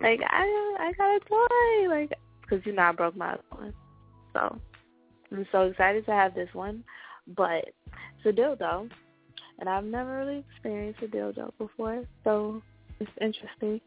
like 0.00 0.20
I 0.28 0.76
I 0.80 0.92
got 0.96 1.16
a 1.16 1.20
toy, 1.20 1.88
like 1.88 2.12
because 2.42 2.64
you 2.66 2.72
know 2.72 2.82
I 2.82 2.92
broke 2.92 3.16
my 3.16 3.32
other 3.32 3.42
one, 3.50 3.74
so 4.32 4.58
I'm 5.32 5.46
so 5.50 5.62
excited 5.62 6.04
to 6.06 6.12
have 6.12 6.34
this 6.34 6.52
one. 6.52 6.84
But 7.36 7.64
it's 8.18 8.26
a 8.26 8.32
dildo, 8.32 8.90
and 9.58 9.68
I've 9.68 9.84
never 9.84 10.16
really 10.18 10.44
experienced 10.50 11.02
a 11.02 11.06
dildo 11.06 11.52
before, 11.58 12.04
so 12.24 12.62
it's 13.00 13.10
interesting. 13.20 13.80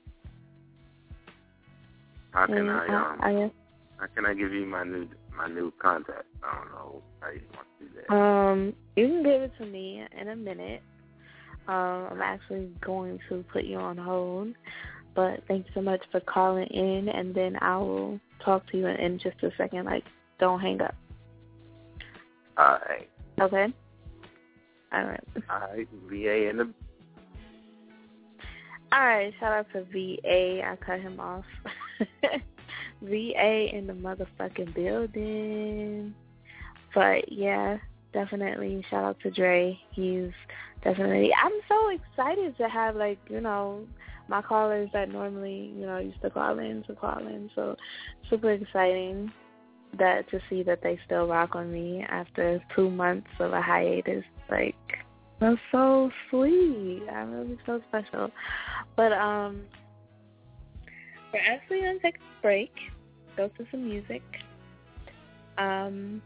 How 2.32 2.46
can 2.46 2.58
and 2.58 2.70
I 2.70 2.88
um? 2.88 3.20
I, 3.22 3.30
I, 3.30 3.52
how 3.98 4.08
can 4.14 4.26
I 4.26 4.34
give 4.34 4.52
you 4.52 4.66
my 4.66 4.84
new 4.84 5.08
my 5.36 5.48
new 5.48 5.74
contact? 5.82 6.26
I 6.44 6.56
don't 6.56 6.72
know 6.72 7.02
how 7.20 7.30
you 7.32 7.42
want 7.56 7.68
to 7.80 7.86
do 7.86 7.92
that. 7.96 8.14
Um, 8.14 8.74
you 8.96 9.08
can 9.08 9.24
give 9.24 9.42
it 9.42 9.52
to 9.58 9.66
me 9.66 10.04
in 10.20 10.28
a 10.30 10.36
minute. 10.36 10.82
Um, 11.68 12.08
I'm 12.12 12.22
actually 12.22 12.70
going 12.80 13.20
to 13.28 13.44
put 13.52 13.66
you 13.66 13.78
on 13.78 13.98
hold, 13.98 14.54
but 15.16 15.42
thanks 15.48 15.70
so 15.74 15.82
much 15.82 16.02
for 16.12 16.22
calling 16.22 16.68
in, 16.68 17.10
and 17.10 17.36
then 17.36 17.58
I 17.60 17.78
will 17.78 18.20
talk 18.44 18.70
to 18.72 18.78
you 18.78 18.88
in, 18.88 18.96
in 18.98 19.20
just 19.20 19.42
a 19.44 19.50
second. 19.58 19.86
Like, 19.86 20.06
don't 20.40 20.62
hang 20.62 20.82
up. 20.82 20.96
All 22.58 22.80
right. 22.88 23.10
Okay. 23.42 23.74
All 24.94 25.04
right. 25.04 25.24
All 25.50 25.60
right. 25.60 25.88
VA 26.10 26.50
in 26.50 26.58
the. 26.58 26.74
All 28.92 29.06
right. 29.06 29.34
Shout 29.40 29.54
out 29.54 29.68
to 29.74 29.84
VA. 29.86 30.64
I 30.64 30.76
cut 30.78 31.00
him 31.00 31.20
off. 31.20 31.46
VA 33.02 33.76
in 33.76 33.88
the 33.88 33.94
motherfucking 33.94 34.74
building. 34.74 36.14
But 36.96 37.32
yeah, 37.32 37.78
definitely 38.14 38.84
shout 38.90 39.04
out 39.04 39.20
to 39.22 39.32
Dre. 39.32 39.80
He's 39.92 40.32
definitely 40.84 41.32
I'm 41.34 41.52
so 41.68 41.90
excited 41.90 42.58
to 42.58 42.70
have 42.70 42.96
like, 42.96 43.20
you 43.30 43.42
know, 43.42 43.86
my 44.28 44.42
callers 44.42 44.90
that 44.94 45.10
normally, 45.10 45.74
you 45.76 45.86
know, 45.86 45.98
used 46.00 46.22
to 46.22 46.30
call 46.30 46.60
in 46.60 46.84
to 46.84 46.96
call 46.96 47.20
in. 47.20 47.50
So 47.56 47.76
super 48.30 48.52
exciting 48.52 49.32
that 49.98 50.30
to 50.30 50.40
see 50.50 50.64
that 50.64 50.82
they 50.84 51.00
still 51.06 51.28
rock 51.28 51.56
on 51.56 51.72
me 51.72 52.06
after 52.08 52.62
two 52.76 52.90
months 52.90 53.28
of 53.40 53.54
a 53.54 53.62
hiatus. 53.62 54.24
Like 54.50 54.76
that's 55.40 55.58
so 55.72 56.12
sweet. 56.30 57.04
I'm 57.12 57.32
really 57.32 57.60
so 57.66 57.82
special. 57.90 58.32
But 58.96 59.12
um 59.14 59.64
we're 61.34 61.40
actually 61.40 61.82
gonna 61.82 62.00
take 62.02 62.16
a 62.16 62.42
break, 62.42 62.72
go 63.36 63.48
to 63.48 63.66
some 63.72 63.86
music. 63.88 64.24
Um 65.58 66.22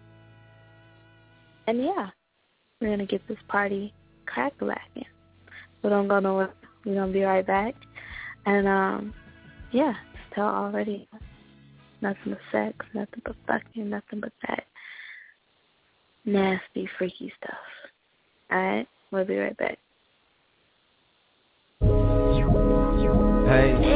and 1.68 1.84
yeah, 1.84 2.10
we're 2.80 2.90
gonna 2.90 3.06
get 3.06 3.28
this 3.28 3.38
party 3.48 3.94
crack 4.26 4.54
lacking. 4.62 5.06
So 5.82 5.90
don't 5.90 6.08
go 6.08 6.20
nowhere. 6.20 6.54
We're 6.86 6.96
gonna 6.96 7.12
be 7.12 7.24
right 7.24 7.46
back. 7.46 7.76
And 8.46 8.68
um 8.68 9.14
yeah, 9.72 9.94
tell 10.34 10.48
already 10.48 11.08
nothing 12.02 12.34
but 12.34 12.40
sex, 12.52 12.86
nothing 12.94 13.22
but 13.26 13.36
fucking, 13.48 13.90
nothing 13.90 14.20
but 14.20 14.34
that 14.48 14.66
nasty, 16.26 16.90
freaky 16.98 17.32
stuff. 17.38 17.60
Alright? 18.52 18.88
We'll 19.12 19.26
be 19.26 19.38
right 19.38 19.58
back. 19.58 19.78
Hey. 23.48 23.91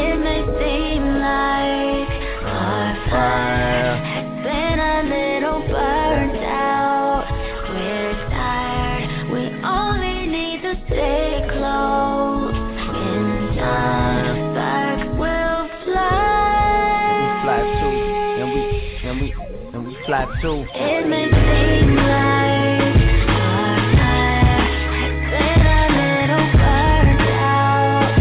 Fly 20.06 20.26
too. 20.42 20.66
It 20.74 21.08
may 21.08 21.26
seem 21.26 21.96
like 21.96 22.96
our 23.28 23.78
fire 23.96 24.62
has 25.02 25.18
been 25.34 25.66
a 25.66 25.84
little 25.98 26.46
burnt 26.54 27.22
out. 27.34 28.14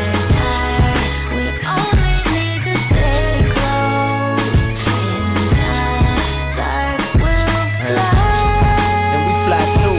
We're 0.00 0.24
tired. 0.32 1.04
We 1.36 1.44
only 1.68 2.14
need 2.32 2.62
to 2.64 2.74
stay 2.88 3.52
close. 3.52 4.48
In 4.88 5.44
time, 5.60 6.20
sparks 6.56 7.12
will 7.20 7.68
fly. 7.84 8.16
and 9.12 9.20
we 9.28 9.34
fly 9.46 9.64
too, 9.76 9.96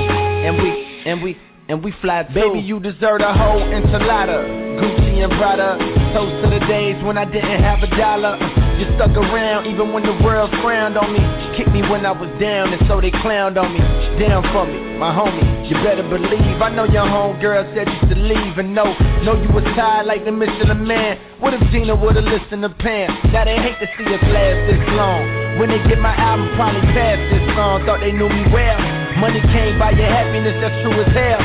and 0.48 0.54
we 0.58 0.70
and 1.06 1.18
we 1.22 1.32
and 1.70 1.78
we 1.84 1.90
fly 2.02 2.24
too. 2.24 2.34
Baby, 2.34 2.60
you 2.60 2.80
deserve 2.80 3.22
a 3.22 3.34
whole 3.34 3.62
enchilada, 3.62 4.48
Gucci 4.82 5.24
and 5.24 5.32
Prada. 5.34 5.78
Toast 6.14 6.44
to 6.44 6.50
the 6.50 6.60
days 6.68 7.02
when 7.06 7.18
I 7.18 7.26
didn't 7.26 7.64
have 7.64 7.84
a 7.84 7.88
dollar. 7.96 8.38
You 8.82 8.90
stuck 8.98 9.14
around 9.14 9.70
even 9.70 9.94
when 9.94 10.02
the 10.02 10.18
world 10.26 10.50
frowned 10.66 10.98
on 10.98 11.14
me. 11.14 11.22
Kicked 11.54 11.70
me 11.70 11.86
when 11.86 12.02
I 12.02 12.18
was 12.18 12.34
down, 12.42 12.74
and 12.74 12.82
so 12.90 12.98
they 12.98 13.14
clowned 13.14 13.54
on 13.54 13.70
me. 13.78 13.82
Down 14.18 14.42
for 14.50 14.66
me, 14.66 14.98
my 14.98 15.14
homie. 15.14 15.70
You 15.70 15.78
better 15.86 16.02
believe. 16.02 16.58
I 16.58 16.74
know 16.74 16.90
your 16.90 17.06
homegirl 17.06 17.78
said 17.78 17.86
you 17.86 18.02
to 18.10 18.18
leave, 18.18 18.58
and 18.58 18.74
no, 18.74 18.90
know 19.22 19.38
you 19.38 19.54
was 19.54 19.62
tired 19.78 20.10
like 20.10 20.26
the 20.26 20.34
Michelin 20.34 20.82
Man. 20.82 21.22
What 21.38 21.54
if 21.54 21.62
Gina 21.70 21.94
would've 21.94 22.26
listened 22.26 22.66
to 22.66 22.74
Pam? 22.82 23.14
Now 23.30 23.46
they 23.46 23.54
hate 23.54 23.78
to 23.86 23.88
see 24.02 24.10
us 24.18 24.26
last 24.34 24.60
this 24.66 24.82
long. 24.98 25.62
When 25.62 25.70
they 25.70 25.78
get 25.86 26.02
my 26.02 26.18
album, 26.18 26.50
probably 26.58 26.82
past 26.98 27.22
this 27.30 27.46
song. 27.54 27.86
Thought 27.86 28.02
they 28.02 28.18
knew 28.18 28.34
me 28.34 28.50
well. 28.50 28.82
Money 29.22 29.46
can't 29.54 29.78
buy 29.78 29.94
your 29.94 30.10
happiness, 30.10 30.58
that's 30.58 30.74
true 30.82 30.98
as 30.98 31.14
hell. 31.14 31.38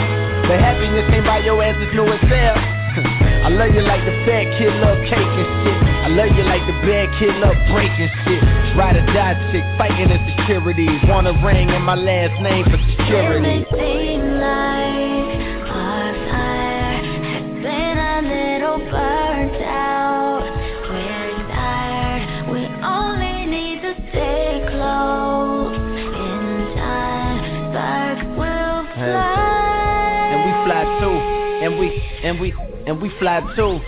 But 0.49 0.57
happiness 0.57 1.05
can't 1.12 1.45
your 1.45 1.61
ass 1.61 1.76
as 1.84 1.93
new 1.93 2.09
as 2.09 2.24
hell. 2.32 2.57
I 3.45 3.53
love 3.53 3.76
you 3.76 3.84
like 3.84 4.09
the 4.09 4.16
fat 4.24 4.49
kid 4.57 4.72
love 4.80 5.05
cake 5.05 5.20
and 5.20 5.53
shit. 5.84 5.95
I 6.07 6.09
love 6.09 6.30
you 6.38 6.44
like 6.44 6.62
the 6.70 6.78
bad 6.86 7.11
kid 7.18 7.34
love 7.42 7.59
breaking 7.74 8.07
shit. 8.22 8.38
Ride 8.78 8.94
or 8.94 9.07
die 9.11 9.34
chick, 9.50 9.66
fighting 9.76 10.07
insecurities. 10.07 11.02
Want 11.11 11.26
a 11.26 11.34
ring 11.42 11.68
in 11.68 11.82
my 11.82 11.96
last 11.96 12.40
name 12.40 12.62
for 12.62 12.78
security. 12.94 13.66
seem 13.74 14.22
like 14.38 15.66
our 15.66 16.14
has 16.30 17.42
been 17.59 17.98
a 17.98 18.22
little 18.22 18.78
burnt 18.86 19.59
out. 19.66 20.46
We're 20.94 21.42
tired. 21.50 22.54
We 22.54 22.62
only 22.86 23.50
need 23.50 23.82
to 23.82 23.98
stay 24.14 24.62
close. 24.70 25.74
In 25.74 26.70
time, 26.78 27.74
sparks 27.74 28.30
will 28.38 28.78
fly. 28.94 30.22
And 30.30 30.40
we 30.46 30.52
fly 30.70 30.82
too. 31.02 31.18
And 31.66 31.72
we 31.82 31.86
and 32.22 32.38
we 32.38 32.54
and 32.86 33.02
we 33.02 33.11
fly 33.18 33.42
too. 33.57 33.82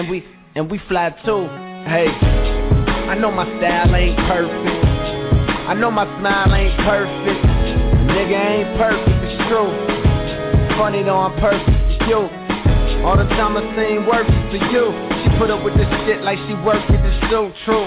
And 0.00 0.08
we 0.08 0.24
and 0.56 0.70
we 0.70 0.80
fly 0.88 1.12
too. 1.28 1.44
Hey, 1.84 2.08
I 2.08 3.20
know 3.20 3.30
my 3.30 3.44
style 3.60 3.92
ain't 3.92 4.16
perfect. 4.16 4.80
I 5.68 5.76
know 5.76 5.90
my 5.90 6.08
smile 6.16 6.48
ain't 6.56 6.72
perfect. 6.88 7.44
Nigga 8.08 8.32
ain't 8.32 8.80
perfect, 8.80 9.20
it's 9.28 9.36
true. 9.52 9.68
Funny 10.80 11.04
though 11.04 11.20
I'm 11.20 11.36
perfect 11.36 11.68
for 12.00 12.08
you. 12.08 12.20
All 13.04 13.20
the 13.20 13.28
time 13.36 13.60
I 13.60 13.62
seen 13.76 14.08
work 14.08 14.24
for 14.24 14.56
you. 14.72 14.88
She 15.20 15.28
put 15.36 15.52
up 15.52 15.60
with 15.68 15.76
this 15.76 15.92
shit 16.08 16.24
like 16.24 16.40
she 16.48 16.56
worked 16.64 16.88
with 16.88 17.04
this 17.04 17.20
so 17.28 17.52
true. 17.68 17.84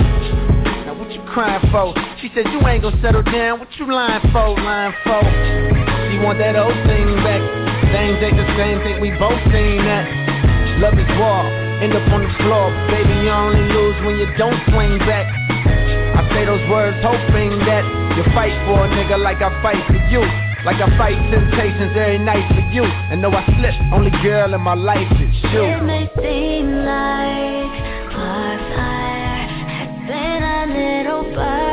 Now 0.86 0.94
what 0.94 1.10
you 1.10 1.22
crying 1.34 1.66
for? 1.74 1.98
She 2.22 2.30
said 2.38 2.46
you 2.54 2.62
ain't 2.70 2.86
gon' 2.86 2.94
settle 3.02 3.26
down. 3.26 3.58
What 3.58 3.74
you 3.82 3.90
lying 3.90 4.22
for? 4.30 4.54
Lying 4.54 4.94
for? 5.02 5.26
She 6.14 6.22
want 6.22 6.38
that 6.38 6.54
old 6.62 6.78
thing 6.86 7.10
back. 7.26 7.42
Things 7.90 8.22
ain't 8.22 8.38
the 8.38 8.46
same 8.54 8.86
thing. 8.86 9.02
We 9.02 9.10
both 9.18 9.42
seen 9.50 9.82
that. 9.82 10.78
Love 10.78 10.94
is 10.94 11.10
war. 11.18 11.63
End 11.82 11.94
up 11.96 12.06
on 12.14 12.22
the 12.22 12.34
floor. 12.44 12.70
Baby, 12.92 13.26
you 13.26 13.32
only 13.32 13.66
lose 13.74 13.98
when 14.06 14.16
you 14.20 14.28
don't 14.38 14.60
swing 14.70 15.00
back. 15.08 15.26
I 16.14 16.22
say 16.30 16.46
those 16.46 16.64
words 16.70 16.98
hoping 17.02 17.58
that 17.66 17.84
you 18.18 18.24
fight 18.36 18.54
for 18.68 18.86
a 18.86 18.90
nigga 18.94 19.18
like 19.18 19.42
I 19.42 19.50
fight 19.64 19.82
for 19.88 19.98
you. 20.12 20.22
Like 20.64 20.78
I 20.80 20.88
fight 20.98 21.18
temptations 21.32 21.92
every 21.98 22.20
night 22.20 22.48
for 22.54 22.64
you. 22.72 22.84
And 22.84 23.24
though 23.24 23.34
I 23.34 23.44
slip, 23.58 23.76
only 23.92 24.12
girl 24.24 24.54
in 24.54 24.62
my 24.62 24.76
life 24.76 25.12
is 25.20 25.36
you. 25.52 25.64
It 25.64 25.84
may 25.84 26.08
seem 26.16 26.86
like 26.86 27.74
our 28.16 28.58
fire 28.78 29.48
has 29.68 29.92
been 30.08 30.42
a 30.44 30.62
little 30.72 31.24
burnt 31.36 31.73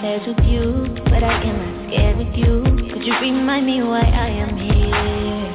upstairs 0.00 0.26
with 0.26 0.46
you, 0.46 0.86
but 1.04 1.22
I 1.22 1.42
am 1.44 1.56
not 1.60 1.92
scared 1.92 2.16
with 2.16 2.34
you. 2.34 2.64
Could 2.90 3.04
you 3.04 3.12
remind 3.20 3.66
me 3.66 3.82
why 3.82 4.00
I 4.00 4.28
am 4.32 4.56
here? 4.56 5.52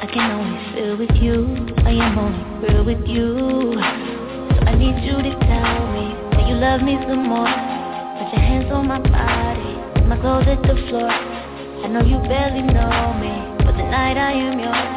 I 0.00 0.06
can 0.06 0.30
only 0.32 0.56
feel 0.72 0.96
with 0.96 1.14
you, 1.20 1.44
I 1.84 1.90
am 1.90 2.18
only 2.18 2.40
real 2.64 2.84
with 2.84 3.06
you. 3.06 3.76
So 3.76 4.60
I 4.64 4.74
need 4.76 4.96
you 5.04 5.16
to 5.20 5.32
tell 5.44 5.76
me, 5.92 6.16
that 6.32 6.48
you 6.48 6.56
love 6.56 6.80
me 6.80 6.96
some 7.06 7.28
more? 7.28 7.44
Put 7.44 8.32
your 8.32 8.40
hands 8.40 8.72
on 8.72 8.88
my 8.88 8.98
body, 8.98 9.76
my 10.08 10.16
clothes 10.20 10.48
at 10.48 10.62
the 10.62 10.80
floor. 10.88 11.10
I 11.10 11.88
know 11.88 12.00
you 12.00 12.16
barely 12.24 12.62
know 12.62 13.12
me, 13.20 13.34
but 13.60 13.72
tonight 13.76 14.16
I 14.16 14.32
am 14.32 14.58
yours. 14.58 14.88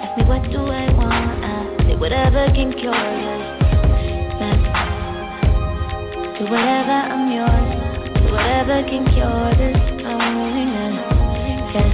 Ask 0.00 0.16
me 0.16 0.24
what 0.24 0.42
do 0.48 0.64
I 0.64 0.88
want, 0.96 1.44
I 1.44 1.84
say 1.84 1.96
whatever 1.96 2.46
can 2.54 2.72
cure 2.72 2.94
you. 2.96 3.60
Do 6.40 6.46
whatever, 6.46 6.92
I'm 6.92 7.30
yours 7.30 7.79
whatever 8.30 8.82
can 8.88 9.04
cure 9.12 9.50
this 9.58 9.76
loneliness. 10.02 10.96
Yes. 11.74 11.90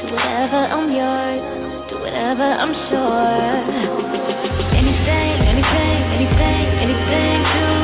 Do 0.00 0.12
whatever 0.14 0.60
I'm 0.72 0.90
yours, 0.90 1.90
do 1.90 1.98
whatever 2.00 2.44
I'm 2.44 2.72
sure. 2.88 3.34
Anything, 4.74 5.36
anything, 5.52 6.00
anything, 6.16 6.66
anything 6.84 7.42
to. 7.44 7.83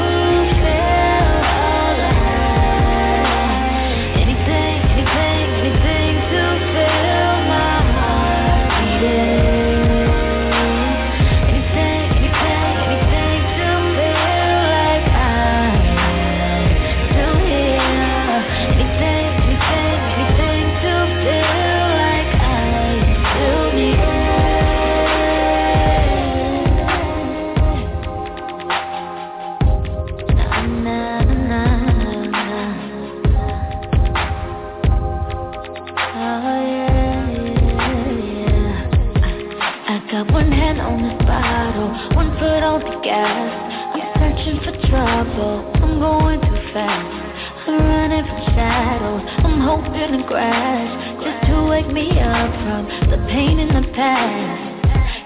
fast. 46.80 47.68
I'm 47.68 47.76
running 47.84 48.24
from 48.24 48.40
shadows, 48.56 49.22
I'm 49.44 49.60
hoping 49.60 50.12
to 50.16 50.24
crash. 50.24 50.90
Just 51.20 51.40
to 51.48 51.68
wake 51.68 51.90
me 51.92 52.08
up 52.20 52.50
from 52.64 52.82
the 53.12 53.18
pain 53.28 53.58
in 53.60 53.68
the 53.68 53.84
past. 53.92 54.80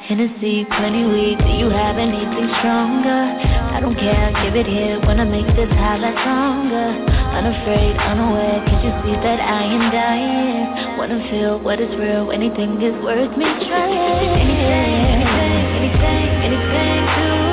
Hennessy, 0.04 0.66
plenty 0.66 1.04
weak, 1.06 1.38
do 1.38 1.52
you 1.56 1.70
have 1.70 1.96
anything 1.96 2.48
stronger? 2.60 3.22
I 3.74 3.80
don't 3.80 3.96
care, 3.96 4.28
give 4.44 4.54
it 4.54 4.66
here, 4.66 5.00
wanna 5.00 5.24
make 5.24 5.46
this 5.56 5.70
highlight 5.70 6.18
stronger. 6.20 6.88
Unafraid, 7.38 7.96
unaware, 7.96 8.60
can 8.68 8.78
you 8.84 8.92
see 9.00 9.16
that 9.24 9.40
I 9.40 9.62
am 9.64 9.90
dying? 9.90 10.98
Wanna 10.98 11.24
feel 11.30 11.58
what 11.58 11.80
is 11.80 11.90
real, 11.96 12.30
anything 12.32 12.82
is 12.82 12.94
worth 13.02 13.32
me 13.38 13.48
trying. 13.64 14.28
Anything, 14.44 14.92
anything, 15.16 15.64
anything, 15.80 16.28
anything 16.52 17.00
to 17.16 17.43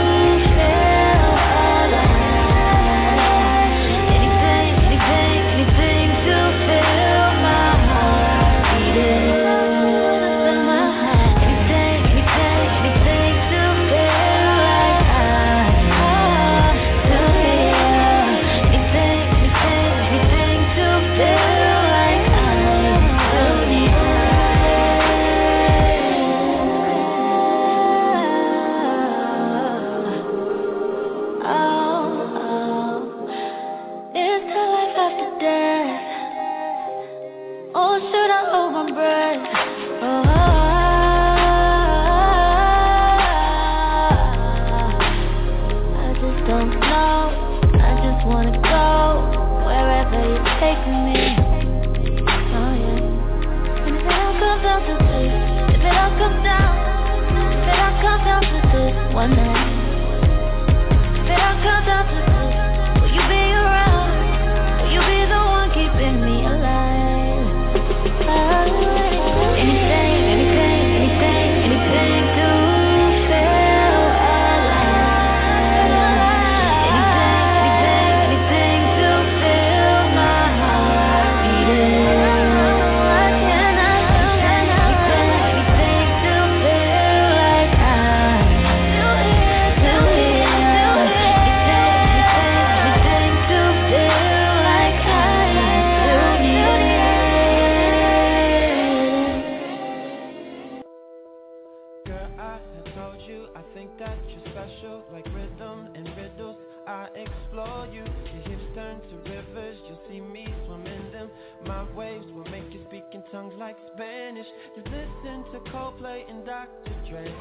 I 103.62 103.74
think 103.76 103.92
that 104.00 104.18
you're 104.28 104.54
special, 104.54 105.04
like 105.14 105.26
rhythm 105.36 105.90
and 105.94 106.10
riddles. 106.18 106.58
I 106.88 107.10
explore 107.14 107.88
you. 107.94 108.04
Your 108.34 108.44
hips 108.50 108.64
turn 108.74 109.00
to 109.00 109.30
rivers, 109.30 109.78
you'll 109.88 110.02
see 110.10 110.20
me 110.20 110.48
swim 110.66 110.88
in 110.88 111.12
them. 111.12 111.30
My 111.68 111.84
waves 111.94 112.26
will 112.34 112.46
make 112.46 112.74
you 112.74 112.80
speak 112.88 113.04
in 113.14 113.22
tongues 113.32 113.54
like 113.60 113.78
Spanish. 113.94 114.48
You 114.76 114.84
listen 114.86 115.46
to 115.54 115.60
Coldplay 115.70 116.28
and 116.28 116.44
Dr. 116.44 116.96
Dre. 117.08 117.32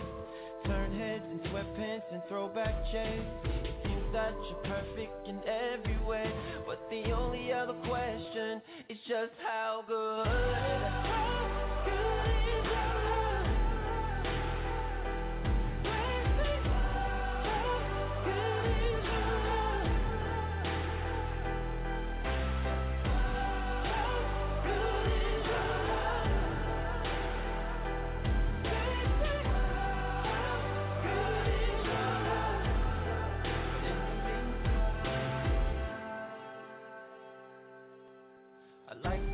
Turn 0.66 0.92
heads 0.98 1.24
in 1.32 1.38
sweatpants 1.50 2.12
and 2.12 2.20
throwback 2.28 2.74
J's. 2.92 3.24
It 3.64 3.74
seems 3.82 4.12
that 4.12 4.34
you're 4.50 4.76
perfect 4.76 5.26
in 5.26 5.40
every 5.48 5.98
way, 6.06 6.30
but 6.66 6.80
the 6.90 7.12
only 7.12 7.50
other 7.50 7.74
question 7.88 8.60
is 8.90 8.98
just 9.08 9.32
how 9.42 9.84
good. 9.88 11.29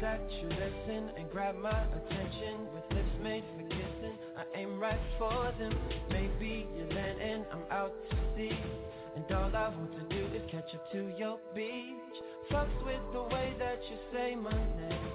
That 0.06 0.20
you 0.40 0.48
listen 0.48 1.10
and 1.18 1.28
grab 1.32 1.56
my 1.56 1.82
attention 1.98 2.68
with 2.72 2.84
lips 2.96 3.16
made 3.20 3.42
for 3.56 3.62
kissing. 3.66 4.16
I 4.38 4.44
aim 4.56 4.78
right 4.78 5.00
for 5.18 5.52
them. 5.58 5.76
Maybe 6.10 6.68
you're 6.76 6.92
landing, 6.94 7.44
I'm 7.52 7.64
out 7.72 7.92
to 8.10 8.16
sea. 8.36 8.56
And 9.16 9.24
all 9.32 9.50
I 9.52 9.68
want 9.68 9.90
to 9.98 10.16
do 10.16 10.26
is 10.32 10.42
catch 10.48 10.72
up 10.76 10.92
to 10.92 11.12
your 11.18 11.40
beach. 11.56 12.16
Fucks 12.52 12.84
with 12.84 13.02
the 13.12 13.22
way 13.34 13.52
that 13.58 13.80
you 13.90 13.96
say 14.12 14.36
my 14.36 14.52
name. 14.52 15.10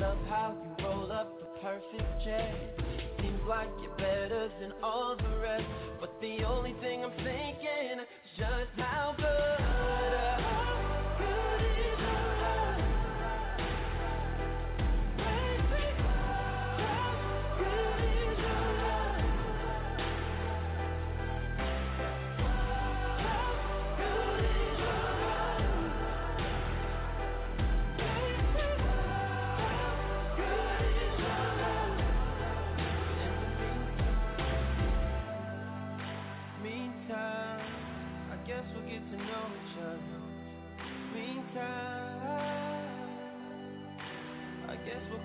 Love 0.00 0.18
how 0.28 0.56
you 0.60 0.84
roll 0.84 1.12
up 1.12 1.38
the 1.38 1.46
perfect 1.60 2.24
J. 2.24 2.54
Seems 3.20 3.40
like 3.48 3.68
you're 3.80 3.96
better 3.96 4.50
than 4.60 4.72
all 4.82 5.16
the 5.16 5.38
rest. 5.38 5.64
But 6.00 6.12
the 6.20 6.42
only 6.42 6.74
thing 6.82 7.04
I'm 7.04 7.12
thinking 7.22 8.00
is 8.02 8.36
just 8.36 8.74
how 8.78 9.14
good. 9.16 9.24
How 9.24 10.73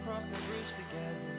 cross 0.09 0.23
that 0.31 0.41
bridge 0.47 0.65
together. 0.75 1.38